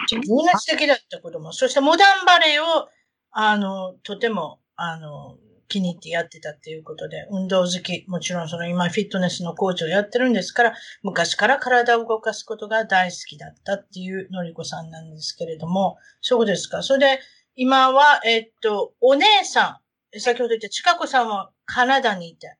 [0.07, 1.53] 情熱的だった子供。
[1.53, 2.89] そしてモダンバレーを、
[3.31, 10.73] あの、とても、あの、気に入ってやってたっていうことで、運動好き、もちろんその今フィットネスのコーチをやってるんですから、
[11.03, 16.83] 昔から体を動かすことが大好きだったっていうのりこさんなんですけれども、そうですか？
[16.83, 17.19] それで、
[17.55, 19.81] 今は、えっと、お姉さ
[20.13, 22.53] ん、先ほど言った近子さんはカナダにいて、は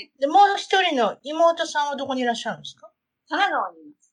[0.00, 0.10] い。
[0.20, 2.90] で、もう一人の妹さんはどこにいらっしゃるんですか？
[3.28, 4.12] 神奈川にいます。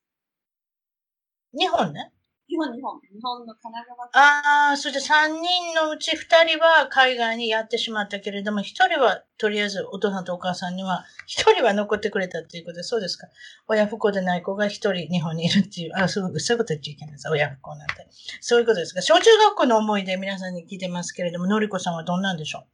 [1.55, 2.11] 日本ね。
[2.53, 2.99] 日本、日本。
[3.01, 4.21] 日本の神奈川県。
[4.21, 13.25] ああ、それで3人のうち2人は海外にやってしまったけれども、1人はとりあえずお父さんとお母さんには、1人は残ってくれたっていうことで、そうですか。
[13.67, 17.27] 親不孝でない子が1人日本にいるっていう、あそうそういうこと言っちゃいけないです。
[17.29, 18.07] 親不孝なんて。
[18.39, 19.01] そういうことですか。
[19.01, 22.67] 小中学校の思い出皆さんに聞いてますけれども、のりこさんはどんなんでしょ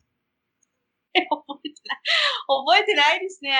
[1.15, 1.99] 覚えてない。
[2.47, 3.55] 覚えてないですね。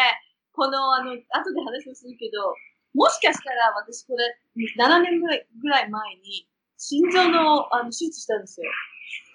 [0.52, 2.54] この、あの、後で話をするけど、
[2.94, 4.38] もしかしたら私これ、
[4.78, 6.48] 7年ぐらいぐらい前に、
[6.78, 8.70] 心臓の、あの、手術したんですよ。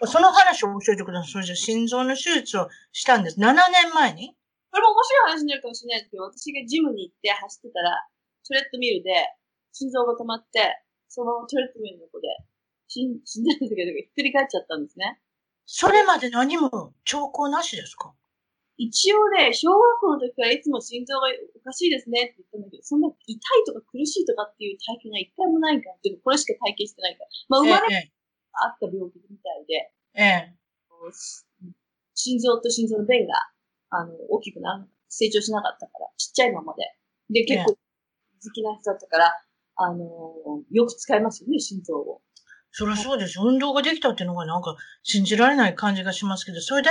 [0.01, 1.33] うその話を教えてください。
[1.33, 3.39] それじゃ心臓の手術をしたんです。
[3.39, 4.35] 7年前に？
[4.71, 7.91] これも面白い話になるかもしれないですけど、私がジムに行って走ってたら、
[8.47, 9.15] トレッドミルで、
[9.73, 12.29] 心臓が止まって、そのトレッドミルの横で、
[12.89, 15.21] 死ん死んじゃったけど、ひっくり返っちゃったんですね。
[15.67, 18.13] それまで何も兆候なしですか？
[18.77, 27.31] 一応ね、小学校の時からいつも心臓がおかしいですねって言ったんだけど、そんな痛いとか苦しいとかっていう体験が一回もないから、っていうかこれしか体験してないから。
[27.49, 28.13] まあ、生まれえ
[28.55, 30.55] あった病気みたいで、え、え
[32.15, 33.35] 心臓と心臓の弁が、
[33.91, 36.83] あの、大きくなら成長しなかったから、ちっちゃいままで。
[37.31, 39.33] で、結構好きな人だったから、
[39.77, 40.05] あの、
[40.71, 42.23] よく使いますよね、心臓を。
[42.71, 43.39] そりゃそうです。
[43.41, 46.91] 運動ができたっていうのがなんか信じられない感じがしますけど、それで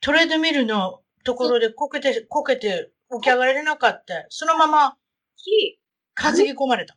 [0.00, 4.26] トレードミルのところでこけて、こけて起き上がれなかった。
[4.28, 4.96] そのまま、
[5.36, 5.80] き、
[6.14, 6.96] 担ぎ込まれた。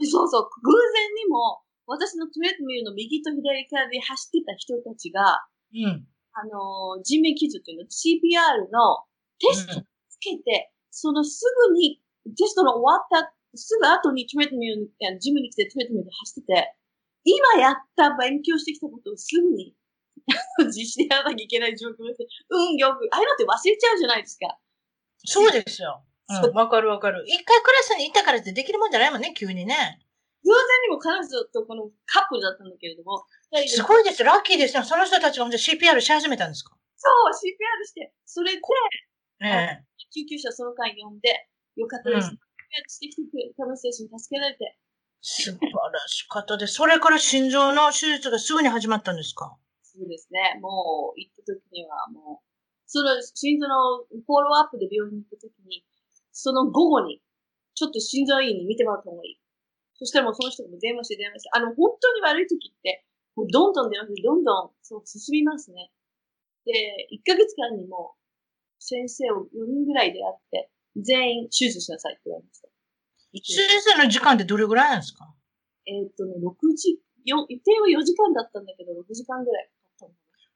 [0.00, 6.06] そうそう、偶然にも、私のトレッドミルの右と左側で走ってた人たちが、うん。
[6.34, 9.06] あのー人命傷っていうの、CPR の
[9.40, 12.00] テストつけて、そのすぐに、
[12.36, 16.74] テストの終わった、すぐ後にトレッドミルジムに来てトレッドミルで走ってて、
[17.24, 19.74] 今やった勉強してきたことをすぐに
[20.66, 22.26] 実施やらなきゃいけない状況です。
[22.50, 24.58] うん、よく、ああいうのって忘れちゃうじゃないですか。
[25.24, 26.04] そうですよ。
[26.28, 27.24] そううん、わかるわかる。
[27.26, 30.00] 一回クラスに行ったからってできるもんじゃないもんね、急にね。
[30.44, 33.24] 偶然にも彼女とこのカップルだったんだけれども、
[33.66, 34.28] すごいですよ。
[34.28, 34.84] ラッキーですよ。
[34.84, 36.76] その人たちが CPR し始めたんですか？
[36.96, 38.60] そう、CPR して、それで、
[39.42, 39.84] ええ。
[40.14, 42.28] 救急車その間呼んで、よかったです。
[42.28, 44.76] うん CPR してきてくれた選手に助けられて、
[45.22, 46.74] 素晴らしかったです。
[46.74, 49.56] それから心臓の手術がすぐに始まったんですか？
[49.98, 50.58] そうですね。
[50.62, 52.46] もう、行った時にはもう、
[52.86, 55.84] その心臓のフォローアップで病院に行った時に、
[56.32, 57.20] その午後に、
[57.74, 59.40] ちょっと心臓医に見てもらった方がいい。
[59.94, 65.90] そしたらもうその人がもう電話して電話して、あの、本当に悪い時って、もうどんどん電話して、どんどん、そう、進みますね。
[66.64, 68.14] で、1ヶ月間にも、
[68.78, 72.68] 先生を4人ぐらいで会って、全員手術しなさいって言われました。
[73.32, 75.34] 手術の時間ってどれぐらいなんですか？
[75.86, 79.70] えーっとね、6時、よ予定は4時間だったんだけど、6時間ぐらい。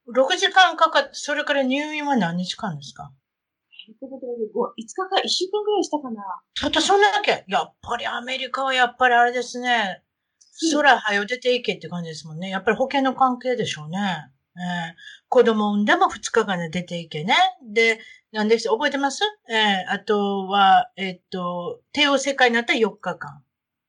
[0.08, 3.12] ?6 時間かかって、それから入院は何日間ですか
[3.88, 6.22] ？5日か1週間ぐらいしたかな。
[6.54, 7.44] ちょっとそんなだけ。
[7.48, 10.02] やっぱりアメリカはやっぱりあれですね。
[10.72, 12.50] 空はよ出ていけって感じですもんね。
[12.50, 13.98] やっぱり保険の関係でしょうね。
[14.56, 14.60] え
[14.92, 14.96] え
[15.28, 17.34] 子供産んでも2日間で出ていけね。
[17.66, 17.98] で、
[18.32, 18.68] 何です？
[18.68, 19.22] 覚えてます？
[19.48, 23.42] ええあとは、えっと、帝王切開になったら4日間。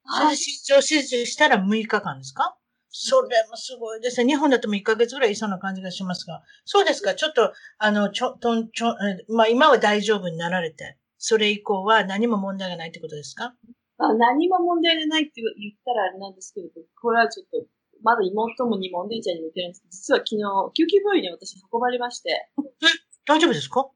[0.06, 2.56] それ心臓手術したら6日間ですか？
[2.96, 4.28] それもすごいですね。
[4.32, 6.44] 日本だとも1ヶ月ぐらいいそうな感じがしますが。
[6.64, 7.16] そうですか。
[7.16, 13.56] ちょっと、あの、ちょ、とん、ちょ、えまあ今は大丈夫になられて、それ以降は何も問題がないってことですか？
[13.98, 16.68] まあ、何も問題がないって言ったらあれなんですけど、
[17.02, 17.66] これはちょっと、
[18.04, 22.50] まだ妹もにもお姉ちゃんにも言ってないんですけど、実は昨日、救急病院に私運ばれまして、
[23.26, 23.90] 大丈夫ですか？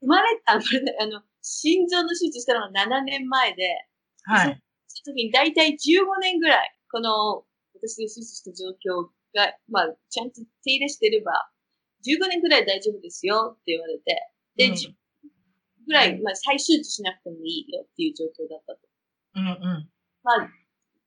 [0.00, 3.64] 生まれた、これね、あの、心臓の手術したのが7年前で、
[4.24, 4.62] はい。
[4.86, 5.76] その時に大体15
[6.20, 7.44] 年ぐらい、この、
[7.86, 11.32] 私が手術した状況が、まあ、ちゃんと手入れしてれば、
[12.06, 14.04] 15年ぐらい大丈夫ですよって言われて、
[14.56, 14.94] で、うん10
[15.86, 18.80] ぐらい、まあ、再手術しなくてもいいよっていう状況だったと。
[19.36, 19.88] うんうん。
[20.24, 20.48] まあ、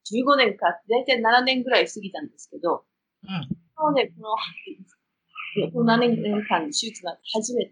[0.06, 2.86] 15年か、だいたい7年ぐらい過ぎたんですけど、
[3.24, 3.50] うん。
[3.76, 4.38] そうね、こ
[5.66, 7.72] の、この7年間手術が初めて、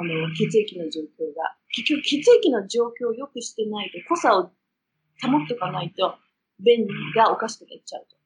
[0.00, 4.44] あの、血液の状況が、結局血液の状況を良くしてないと、濃さを
[5.20, 6.16] 保っておかないと、
[6.60, 8.21] 便がおかしくなっちゃうと。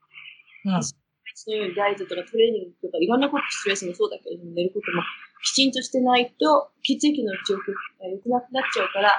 [0.67, 0.83] うん。
[0.83, 5.03] そのようにダイエットとかトレーニングとかいろんなこと、ストレスもそうだけれども、寝ることも
[5.45, 7.71] きちんとしてないと、血液の状況
[8.03, 9.15] が良くなくなっちゃうから、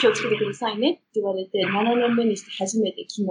[0.00, 3.28] 気をつけてくださいねって言われて、7年目にして初めて昨日、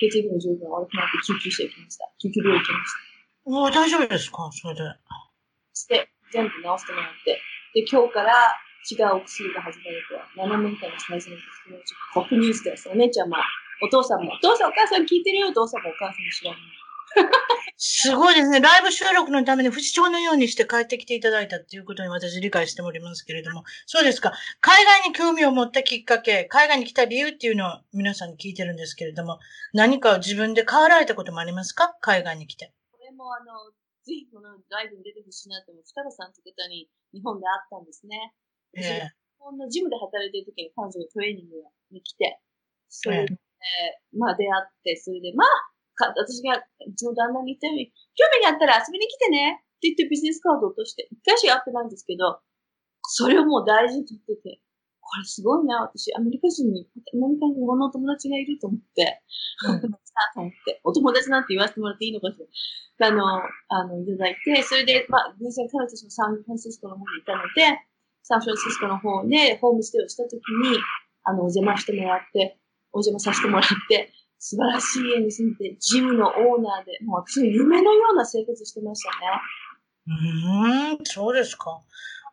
[0.00, 2.10] 血液の状況が悪くなって救急車行きました。
[2.20, 2.94] 救急病院行きまし
[3.44, 3.50] た。
[3.50, 4.50] もう大丈夫ですか？
[4.52, 4.80] それで。
[5.74, 7.40] して、全部治してもらって、
[7.74, 8.32] で、今日から
[8.90, 12.88] 違うお薬が始まるとは、7年間の最初のですけど、ちょっとトップニュースです。
[12.88, 13.36] お姉ちゃんも、
[13.82, 16.60] お父さんも、お父さんお母さん聞いてるよ、お父さんもお母さんも知らない。
[17.76, 18.60] すごいですね。
[18.60, 23.64] ライブ収録のために不死鳥のようにして帰ってきていただいたっていうことに私理解しておりますけれども。
[23.84, 24.32] そうですか。
[24.60, 29.40] 海外に興味を持ったきっかけ、海外に来た理由っていうのを皆さんに聞いてるんですけれども、
[29.74, 31.94] 何か自分で変わられたこともありますか？
[32.00, 32.72] 海外に来て。
[32.92, 33.72] これもあの、
[34.04, 38.32] ぜひこのライブに出てほしいなって思う、双葉さんって方に日本で会ったんですね。
[38.74, 39.12] ええ
[39.42, 41.56] 日本のジムで働いてる時に彼女がトレーニング
[41.90, 42.38] に来て、
[42.88, 43.34] そえれで、
[44.16, 45.48] まあ出会って、それで、まあ、
[45.94, 52.40] か私がうちの旦那に言ったように、興味があったら遊びに来てねって言ってビジネスカードを落として、一回しか会ってないんですけど、
[53.02, 54.60] それをもう大事に取ってて、
[55.02, 59.20] これすごいな、私、アメリカ人に、アメリカに日本のお友達がいると思って、
[59.68, 60.00] うんと思っ
[60.64, 63.08] て、 お友達なんて言わせてもらっていいのかしら。
[63.08, 67.82] あの、あの、いただいて、それで、まあ、偶然彼女たちもサンフランシスコの方にいたので、
[68.22, 70.78] サンフランシスコの方でホームステイをしたときに、
[71.24, 72.61] あの、お邪魔してもらって、
[72.92, 79.16] お邪魔させてもらって、素晴らしい家に住んで、ジムのオーナーで、もう私の夢のような生活してましたね。
[80.08, 81.80] うーん、そうですか。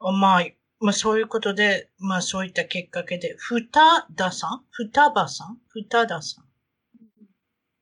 [0.01, 0.45] まあ、
[0.79, 4.61] まあそういうことで、まあそういったきっかけで、ふたださん？
[4.71, 5.57] ふたばさん？
[5.67, 6.45] ふたださん？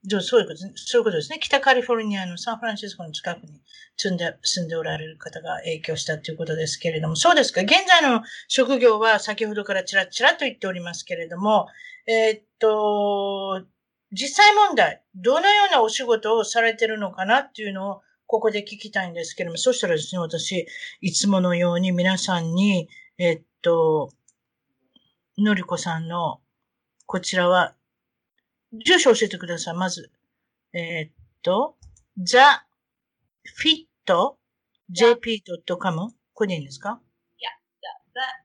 [0.04, 0.74] じゃあそういうことですね。
[0.76, 1.40] そういうことですね。
[1.40, 3.62] 北カリフォルニアのサンフランシスコの近くに
[3.98, 7.62] 住んで、住んでおられる方が影響したということですけれども、そうですか。
[7.62, 11.68] 現在の職業は先ほどからちらちらと言っておりますけれども、
[12.08, 13.66] えーっと、
[14.12, 20.68] 実際問題、どのようなお仕事をされてるのかなっていうのを、ここで聞きたいんですけれども、そしたらですね、私、
[21.02, 24.10] いつものように皆さんに、えっと、
[25.38, 26.42] のりこさんの、
[27.06, 27.76] こちらは
[28.74, 30.12] 住所教えてください、まず。
[30.74, 31.78] えー、っと、
[34.94, 36.10] thefitjp.com?
[36.34, 37.02] これでいいんですか？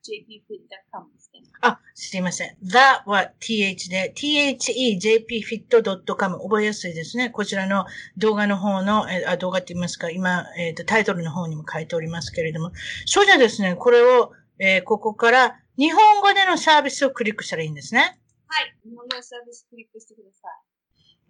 [0.04, 1.42] thejpfit.com ですね。
[1.60, 2.56] あ、すいません。
[2.62, 7.30] the は th で、thejpfit.com 覚えやすいですね。
[7.30, 12.72] こちらの動画の方の、えあ動画って言いますか、今、えっ、と、タイトルの方にも書いておりますけれども。
[13.06, 18.20] そうじゃですね、これを、えーここから日本語でのサービスをクリックしたらいいんですね。
[18.46, 18.76] はい。
[18.84, 20.48] 日本語のサービスクリックしてくださ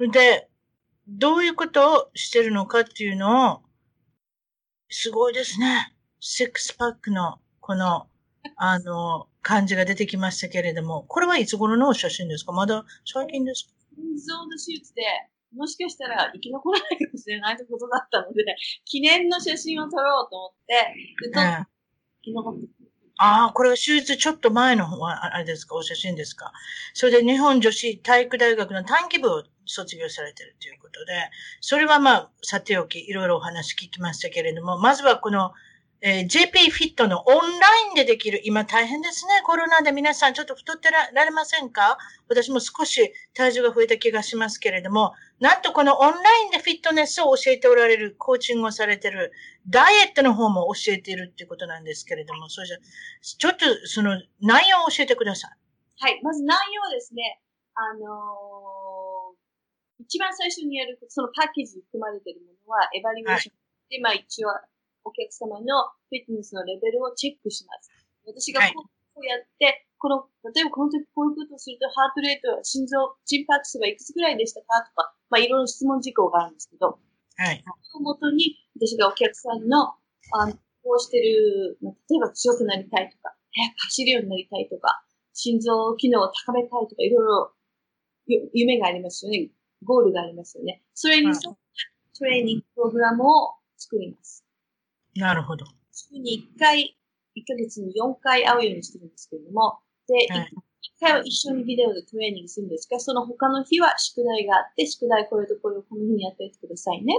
[0.05, 0.11] い。
[0.11, 0.49] で、
[1.07, 3.62] どういうことをしてるのかっていうのを、
[4.88, 5.95] すごいですね。
[6.20, 8.09] シックスパックの、この、
[8.57, 12.53] あの、感じが出てきましたけれども、これはいつ頃の写真ですか？
[12.53, 13.74] まだ最近ですか？
[13.97, 15.03] 心臓の手術で、
[15.55, 18.45] もしかしたら生き残らないかもしれないってことだったので、
[18.84, 20.78] 記念の写真を撮ろうと思って、っ
[21.36, 21.66] ええ。
[22.24, 22.66] 生き残って。
[23.18, 25.76] ああ、これは手術ちょっと前の方はあれですか？
[25.76, 26.53] お写真ですか？
[26.95, 31.12] それで日本女子体育大学の短期部を卒業されているということで、
[31.61, 35.53] それはまあ、さておき、いろいろお話聞きましたけれども、まずはこの、
[36.05, 39.40] えー JP フィットのオンラインでできる、今大変ですね。
[39.44, 41.96] コロナで皆さんちょっと太ってらられませんか？
[42.28, 49.30] 私も少し体重が増えた気がしますけれども、なんとこのオンラインでフィットネスを教えておられる、コーチングをされている、
[49.68, 52.78] ダイエットの方も教えているっていうことなんですけれども、それじゃ、
[53.22, 55.50] ちょっとその内容を教えてください。
[56.00, 56.20] はい。
[56.24, 57.40] まず内容はですね、
[57.74, 59.36] あのー
[60.05, 63.55] 一番最初にやる、そのパッケージに含まれているものは、エバリュエーション。
[63.88, 64.50] で、まあ一応、
[65.05, 67.90] お客様のフィットネスのレベルをチェックします。
[68.26, 68.74] 私がはい
[69.14, 76.98] こうやって、この、例えばこの時こういうことをすると、ハートレート、心臓、心拍数はいくつぐらいでしたかとか、まあいろいろ質問事項があるんですけど、
[77.36, 77.64] はい。
[77.92, 79.94] そのもとに、私がお客さんの、
[80.32, 80.48] あ
[80.82, 87.53] こうしてる、まあ例えば強くなりたいとか、早く走るようになりたいとか、心臓機能を高めたいとか、いろいろ
[88.26, 89.50] ゆ夢がありますよね。
[89.84, 90.82] ゴールがありますよね。
[90.94, 91.50] それに沿った
[92.18, 94.41] トレーニングプログラムを作ります。
[95.16, 95.66] なるほど。
[95.92, 96.96] 週に1回、
[97.36, 100.50] 1ヶ月に4回会うようにしてるんですけれども、で、はい
[101.02, 107.14] 1回は一緒にビデオでトレーニングするんですが、その他の日は宿題があって、宿題これとこれをこの日にやっておいてくださいね。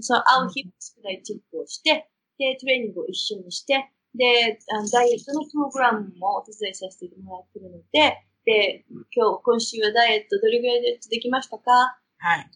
[0.00, 2.08] その会う日は宿題チェックをして、
[2.38, 4.58] で、トレーニングを一緒にして、で、
[4.92, 8.84] ダイエットのプログラムもお手伝いさせてもらってるので、で、
[9.14, 11.98] 今日、今週はダイエットどれぐらいでできましたか？
[12.18, 12.50] はい。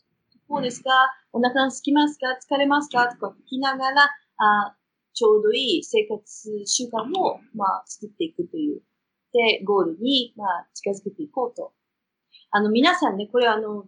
[0.49, 0.91] こうですか？
[1.33, 2.27] お腹が空きますか？
[2.43, 3.09] 疲れますか？
[3.09, 4.09] とか聞きながら、
[4.43, 4.77] あ
[5.13, 6.23] ちょうどいい生活
[6.65, 8.81] 習慣を、まあ、作っていくという。
[9.33, 11.73] で、ゴールに、まあ、近づけていこうと。
[12.51, 13.85] あの、皆さんね、これあの、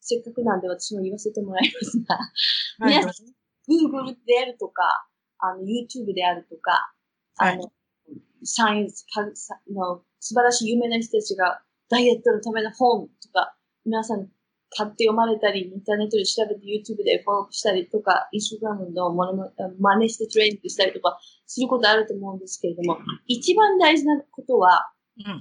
[0.00, 2.16] せっかくなんで私も言わせてもらいますが、
[2.86, 2.98] はい。
[2.98, 3.26] 皆さん
[3.68, 6.94] Google であるとか、あの、YouTube であるとか、
[7.38, 7.72] あの、
[8.44, 9.04] サイエンス
[9.68, 14.28] の素晴らしい有名な人たちがダイエットのための本とか、皆さん
[14.70, 25.38] 買って読まれたり、インターネットで調べて YouTube でフォローしたりとか、インスタグラムのものも真似してトレーニングしたりとかすることあると思うんですけれども、一番大事なことは、うん。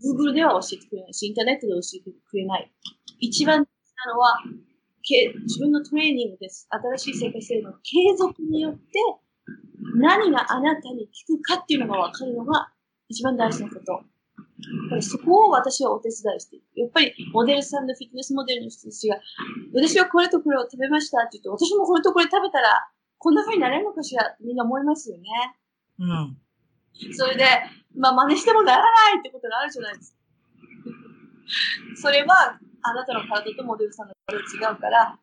[0.00, 2.72] Google では教えてくれないし、インターネットで教えてくれない。
[3.18, 3.68] 一番大事
[4.06, 4.38] なのは、
[5.02, 6.66] け自分のトレーニングです。
[6.70, 8.80] 新しい生活への継続によって、
[9.96, 12.72] 何があなたに効くかっていうのが分かるのが
[13.08, 14.02] 一番大事なこと。
[15.00, 16.80] そこを私はお手伝いしていく。
[16.80, 19.18] やっぱりモデルさんのフィットネスモデルの人たちが、
[19.74, 22.88] 私はこれとこれを食べましたって言うと、私もこれとこれ食べたら、
[23.18, 25.24] こんな風になれるのかしらってみんな思いますよね。
[25.98, 26.36] うん。
[27.14, 27.44] それで、
[27.96, 30.18] まあ真似してもならないってことがあるじゃないですか。
[31.96, 35.18] それは、あなたの体とモデルさんの体違うから、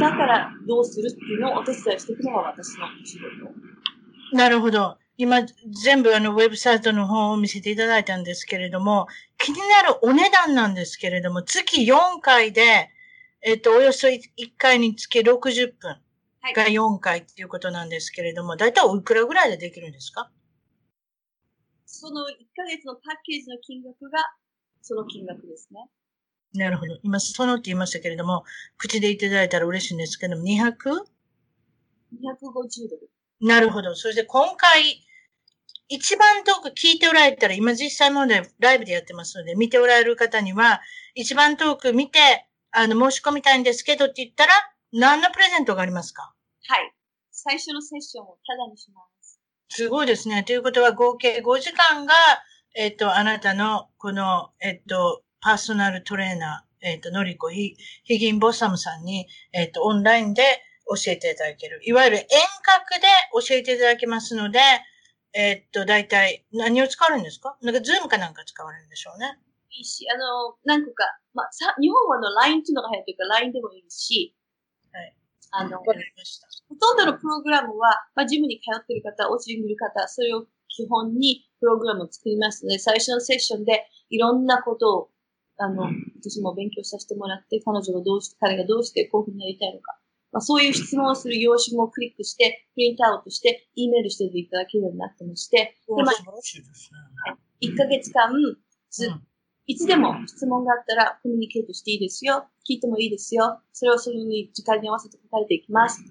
[0.00, 4.36] だからどうするっていうのをお手伝いしていくのが私の仕事。
[4.36, 4.96] なるほど。
[5.20, 5.42] 今、
[5.84, 9.06] 全部あの、ウェブサイトの方を見せていただいたんですけれども、
[9.36, 12.88] 気になるお値段なんですけれども、月4回で、
[13.42, 14.20] えっと、およそ1
[14.56, 15.90] 回につき60分
[16.40, 20.30] はいが4回っていうことなんですけれども、だいたいおいくらぐらいでできるんですか？
[21.84, 22.24] その1
[22.56, 24.18] ヶ月のパッケージの金額が、
[24.80, 25.86] その金額ですね。
[26.54, 26.98] なるほど。
[27.02, 28.44] 今、そのって言いましたけれども、
[28.78, 30.72] 口でいただいたら嬉しいんですけども、200?
[32.14, 33.10] 250ドル。
[33.40, 33.94] なるほど。
[33.94, 35.02] そして今回、
[35.92, 40.80] 一番遠く聞いておられたら、今実際もでライブでやってますので、見ておられる方には、
[41.16, 44.52] 一番遠く見て、あの、申し込みたいんですけどって言ったら、
[44.92, 46.32] 何のプレゼントがありますか？
[46.68, 46.94] はい。
[47.32, 49.40] 最初のセッションをタダにします。
[49.68, 50.44] すごいですね。
[50.44, 52.14] ということは、合計5時間が、
[52.76, 57.74] えっと、あなたの、この、えっと、パーソナルトレーナー、えっと、のりこひ、
[58.04, 60.42] ヒギンボッサムさんに、えっと、オンラインで
[60.86, 61.80] 教えていただける。
[61.82, 62.24] いわゆる遠
[62.62, 64.60] 隔で教えていただけますので、
[65.32, 67.56] えっと、大体、何を使われるんですか？
[67.62, 69.38] なんか、 Zoom かなんか使われるんでしょうね。
[69.70, 71.04] いいし、あの、何個か、
[71.34, 74.34] まあ、さ、日本はあの LINE っていうのが流行ってるから LINE でもいいし、
[74.92, 75.14] はい。
[75.52, 76.48] あの、わかりました。
[76.68, 85.10] ほとんどのプログラムは、まあ、ジムに通ってる方、お家にいる方、それを基本にプログラムを作りますので、最初のセッションでいろんなことを、
[85.58, 85.84] あの、
[86.20, 89.99] 私も勉強させてもらって、彼女がどうして、彼がどうしてこういうふうになりたいのか、
[90.32, 97.34] まあ、そういう質問をする用紙もクリックして、プリントアウトして、E メールしていただけるようになってまして、で、まあ、素晴らしいですね。
[97.62, 98.30] 1ヶ月間、
[98.90, 99.22] ずうん
[99.66, 102.48] いつでも質問があったらコミュニケートしていいですよ。
[102.68, 103.60] 聞いてもいいですよ。
[103.72, 106.02] それをそれに時間に合わせて答えていきます。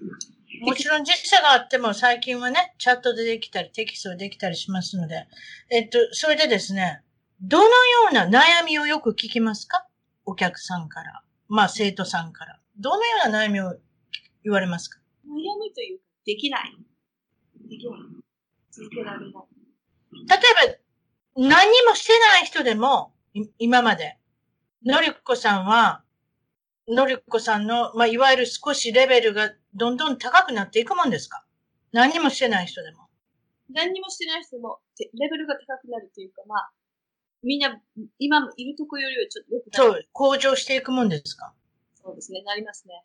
[0.62, 5.26] もちろん時差があっても最近はね、チャットでできたり、テキストでできたりしますので、
[5.70, 7.02] えっと、それでですね、
[7.42, 7.70] どのよ
[8.10, 9.86] うな悩みをよく聞きますか？
[10.24, 11.22] お客さんから。
[11.48, 12.60] まあ、生徒さんから。
[12.78, 13.76] どのような悩みを
[14.44, 15.00] 言われますか？
[15.26, 16.76] 悩みというか、できない。
[17.68, 18.00] できない。
[18.70, 19.32] 続けられない。
[19.32, 20.78] 例え
[21.36, 24.18] ば、何にもしてない人でも、い今まで、
[24.84, 26.02] のりこさんは、
[26.88, 31.44] のりこさんの、まあ、いわゆる少しレベルがどんどん高くなっていくもんですか？
[31.92, 33.08] 何にもしてない人でも。
[33.72, 36.70] 何にもしてない人でも、てレベルが高くなるというか、まあ、
[37.42, 37.80] みんな、
[38.18, 39.92] 今いるとこよりはちょっと良くなる。
[39.92, 41.52] そう、向上していくもんですか？
[42.02, 43.04] そうですね、なりますね。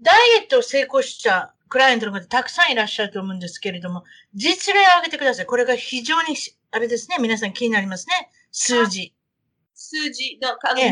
[0.00, 4.04] ダイエットを成功したクライアントの方たくさんいらっしゃると思うんですけれども、
[4.34, 5.46] 実例を挙げてください。
[5.46, 8.30] これが非常にし、あれですね、皆さん気になりますね。
[8.52, 9.14] 数字。
[9.74, 10.90] 数字の、あの、ええ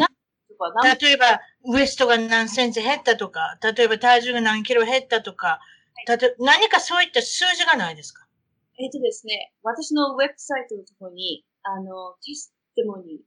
[1.01, 5.59] 例えば、ウエストが何センチ減ったとか、例えば体重が何キロ減ったとか、
[6.07, 8.27] 例えば何かそういった数字がないですか？
[8.79, 13.23] えっ、とですね、私のウェブサイトのところに、あの、テステモニ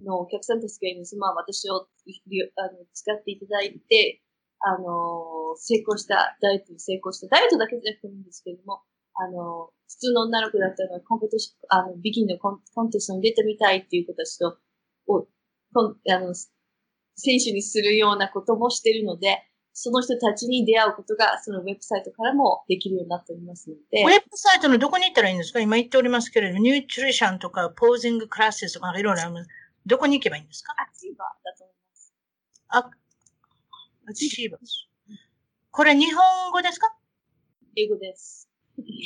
[0.00, 1.16] ーのお客さんたちがいるんです。
[1.16, 4.21] まあ、私をりあの使っていただいて、
[4.64, 8.82] あの、成功した、ダイエットに成功した、ダイエットだけじゃなくてもいいんですけれども、
[9.14, 14.56] あの、普通の女の子だったら、コンペティション、あの、ビギンのコンコンテストに出てみたいっていう子たちと、
[15.08, 15.26] を、
[15.74, 19.42] コンあの、選手にするようなこともしてるので、
[19.74, 24.02] その人たちに出会うことが、そのウェブサイトからもできるようになっておりますので。
[24.02, 25.60] ウェブサイトのどこに行ったらいいんですか？
[25.60, 29.50] 今言っておりますけれども、ニュートリションとか、ポージングクラスとか、いろいろあります。
[29.86, 33.01] どこに行けばいいんですかアチーバーだと思います。
[34.06, 34.60] あ、アチーバー
[35.70, 36.94] これ日本語ですか？
[37.76, 38.48] 英語です。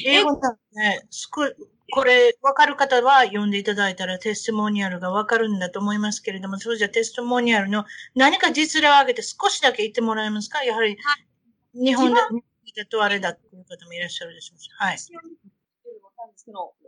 [0.04, 1.06] 英語だね。
[1.10, 1.56] すく
[1.92, 7.84] これ、わかる方は読んでいただいたらテストモニアルがわかるんだと思いますけれども、それじゃテストモニアルの
[8.16, 10.64] 何か実例を挙げて少しだけ言ってもらえますか？
[10.64, 10.96] やはり、
[11.74, 12.20] 日本で、
[12.76, 14.68] だとあれだっていう方もいらっしゃるでしょうし。
[14.78, 14.98] はい。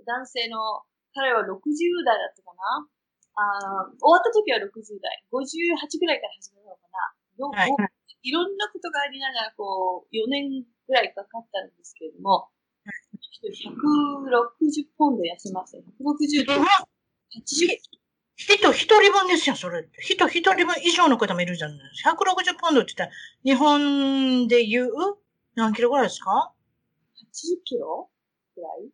[0.07, 0.83] 男性の、
[1.15, 2.89] 彼は60代だったかな？
[3.39, 5.23] あー終わった時は60代。
[5.31, 7.71] 58ぐらいから始めたのかな、よはい
[8.25, 12.49] いろんなことがありながら、こう、4年ぐらいかかったんですけれども、
[13.45, 15.79] 160ポンド痩せました。
[15.79, 16.67] 160とうん
[17.43, 17.79] 80、
[18.37, 19.89] 人一人分ですよ、それ。
[20.01, 22.11] 人一人分以上の方もいるじゃないですか。
[22.11, 23.13] 160ポンドって言ったら、
[23.45, 24.91] 日本で言う
[25.55, 26.53] 何キロぐらいですか
[27.17, 28.11] ？80キロ
[28.57, 28.91] ぐらい？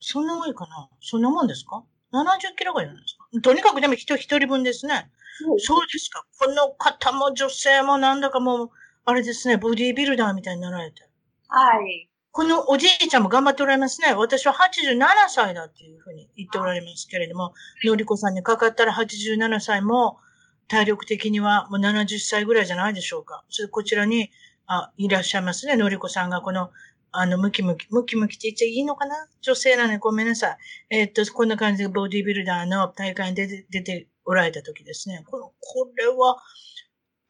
[0.00, 5.10] そんな多いかなそんなもんですか ?70 キロぐらいなんですかとにかくでも人一人分ですね。
[5.58, 6.24] そうですか。
[6.38, 8.70] この方も女性もなんだかもう、
[9.04, 11.02] あれですね、ボディービルダーみたいになられて。
[11.48, 12.08] はい。
[12.30, 14.12] このおじいちゃんも頑張っておられますね。
[14.14, 17.54] 私は87歳だっていうふうに言っておられますけれども、
[17.84, 20.18] のりこさんにかかったら87歳も
[20.66, 23.44] 体力的にはもう70歳ぐらいじゃないでしょうか。
[23.50, 24.30] それこちらに、
[24.66, 25.76] あ、いらっしゃいますね。
[25.76, 26.70] のりこさんがこの、
[27.12, 29.28] あの、ムキムキ、ムキムキって言っちゃいいのかな？
[29.40, 30.58] 女性なのにごめんなさい。
[30.90, 35.24] えーっと、こんな感じでボディービルダーの大会に出て、出ておられた時ですね。
[35.26, 36.38] この、これは、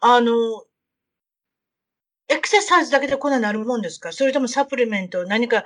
[0.01, 0.65] あの、
[2.29, 4.13] エクササイズだけでこんなになるもんですか？
[4.13, 5.65] それともサプリメント、何か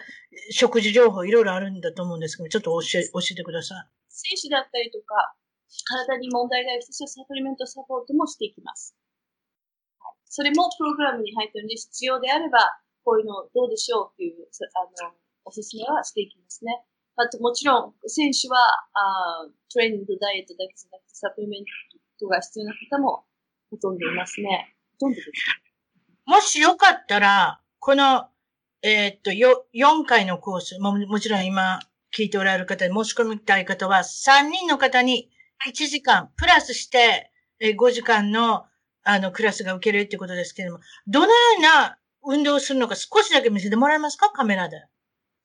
[0.51, 3.89] 食事情報いろいろあるんだと思うんですけど、ちょっと教え、教えてください。
[4.09, 5.35] 選手だったりとか、
[5.85, 8.95] 体に問題がある人たちはサプリメントサポートもしていきます。
[10.01, 12.59] はいそれもプログラムに入っているので、必要であれば、
[13.05, 15.15] こういうのどうでしょうっていう、さあの、
[15.45, 16.85] おすすめはしていきますね。
[17.21, 18.57] あと、もちろん、選手は、
[18.95, 21.65] あトレーニングとダイエットだけじゃなくて、サプリメン
[22.19, 23.25] トが必要な方も
[23.71, 24.77] ほとんどいますね。
[25.01, 25.33] ほとんどですね。
[26.27, 28.29] もしよかったら、この、
[28.83, 31.81] えーっと、よ、4回のコース、も、もちろん今
[32.17, 35.29] 聞いておられる方で申し込みたい方は、3人の方に
[35.69, 38.67] 1時間、プラスして、え5時間の、
[39.03, 44.31] あの、クラスが受けるってことですけれども、どのような運動をするのか少しだけ見せてもらえますか？
[44.31, 44.85] カメラで。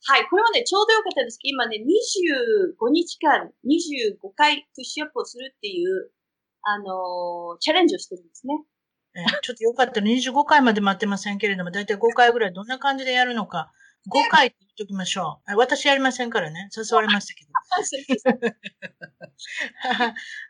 [0.06, 6.12] はい、これはね、ちょうどよかったですけど、今ね、25日間、25回プッシュアップをするっていう、
[6.64, 8.54] あのーチャレンジをしてるんですね。
[9.16, 13.72] えーちょっとよかったら25回まで待ってませんけれども、だいたい5回ぐらいどんな感じでやるのか、
[14.10, 15.51] 5回って言っときましょう。
[15.51, 16.70] あ私やりませんからね。
[16.76, 17.51] 誘われましたけど。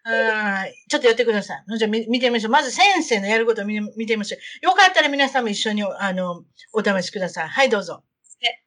[0.05, 1.63] あーちょっとやってください。
[1.77, 2.51] じゃあ見見てみましょう。
[2.51, 4.65] まず先生のやることを見見てみましょう。
[4.65, 6.43] よかったら皆さんも一緒にあの
[6.73, 7.47] お試しください。
[7.47, 8.03] はい、どうぞ。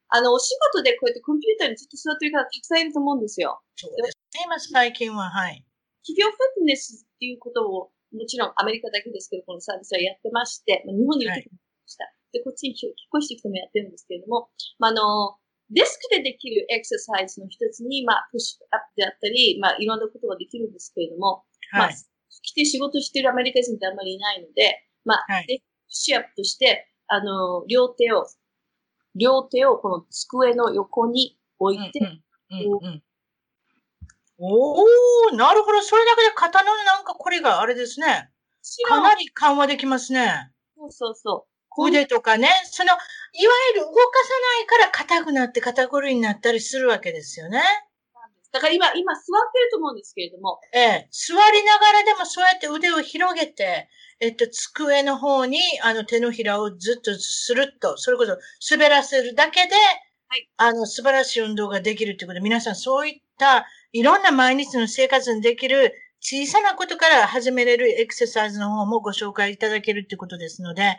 [0.06, 3.60] で、あの、お仕事でこうやってコンピューターにずっと座ってる方たくさんいると思うんですよ。
[3.74, 4.44] そうですね。
[4.44, 5.64] 今最近は、はい。
[6.06, 12.06] 企業フィットネスっていうことを、もちろんアメリカだけですけど、このサービスはやってまして、まあ、日本にいる時もした。
[12.32, 14.48] で、こっちに引っ越してきてもやってるんですけれども、
[14.78, 15.36] まあ、あの、
[15.70, 21.96] デスクでできるエクササイズの一つに、まあ、プッシュアップであったり、まあ、いろんなことができるんですけれども、まあはい。、
[22.42, 28.26] 来て仕事してるアメリカ人ってあんまりいないので、まあ、はいでプッシュアップとして、あの、両手を、
[29.16, 32.00] 両手をこの机の横に置いて、
[34.38, 35.82] おー、なるほど。
[35.82, 38.30] それだけで肩のなんかこれがあれですね。
[38.86, 40.50] かなり緩和できますね。
[40.76, 41.46] そうそうそ
[41.78, 42.48] う腕とかね。
[42.64, 42.98] その、いわ
[43.74, 43.94] ゆる動か
[44.24, 47.62] さないから硬くなって肩こりになったりするわけですよね。
[48.52, 49.22] だから今、今座っ
[49.52, 51.08] てると思うんですけれども、ええ。
[51.10, 53.88] 座りながらでもそうやって腕を広げて、
[54.20, 58.38] えっと、机の方に、あの、手のひらをずっとスルッと、それこそ
[58.70, 59.74] 滑らせるだけで、
[60.38, 70.98] いあの、素晴らしい運動ができるということで、皆さんそういった、いろんな毎日の生活にできる小さなことから始めれるエクササイズの方もご紹介いただけるということですので、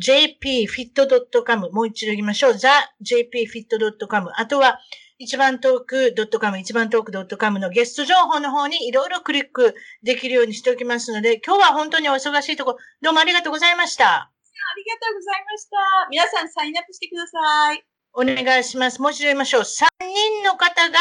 [0.00, 2.52] thejpfit.com もう一度言いましょう。
[2.52, 4.78] thejpfit.com あとは、
[5.22, 14.04] 一番トーク .com、一番トーク .com のゲスト情報の方にいろいろクリックできるようにしておきますので、今日は本当にお忙しいところ、どうもありがとうございました。
[14.04, 14.30] あ
[14.76, 15.76] りがとうございました。
[16.10, 17.84] 皆さんサインアップしてください。
[18.14, 19.00] お願いします。
[19.00, 19.60] もう一度言いましょう。
[19.60, 20.98] 3人の方が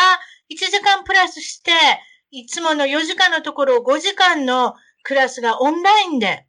[0.53, 1.71] 1時間プラスして、
[2.29, 6.45] いつもの4時間のところを5時間のクラスがオンラインで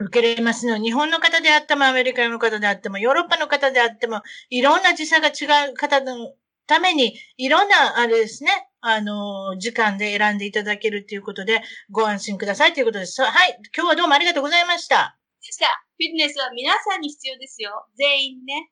[0.00, 6.34] 受けれますので、日本の方であっても、アメリカの方であっても、ヨーロッパの方であっても、いろんな時差が違う方の
[6.66, 8.50] ために、いろんな、あれですね、
[8.80, 13.22] あの、時間で選んでいただけるということで、ご安心くださいということです。
[13.22, 13.58] はい。
[13.76, 15.18] 今日はどうもありがとうございました。
[15.40, 15.66] でした。
[15.66, 17.86] フィットネスは皆さんに必要ですよ。
[17.96, 18.70] 全員ね。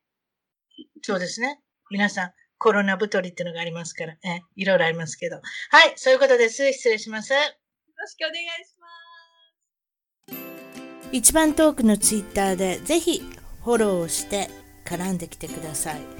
[1.03, 1.61] そうですね。
[1.91, 5.37] 皆さん、コロナ太りっていうのがありますから、え、いろいろありますけど。
[5.71, 6.73] はい、そういうことです。
[6.73, 7.33] 失礼します。
[7.33, 8.91] よろしくお願いします。
[11.13, 13.21] 一番トークのツイッターでぜひ
[13.65, 14.49] フォローをして
[14.85, 16.20] 絡んできてください。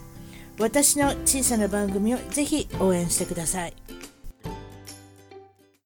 [0.61, 3.73] 私の小さな番組をぜひ応援してください。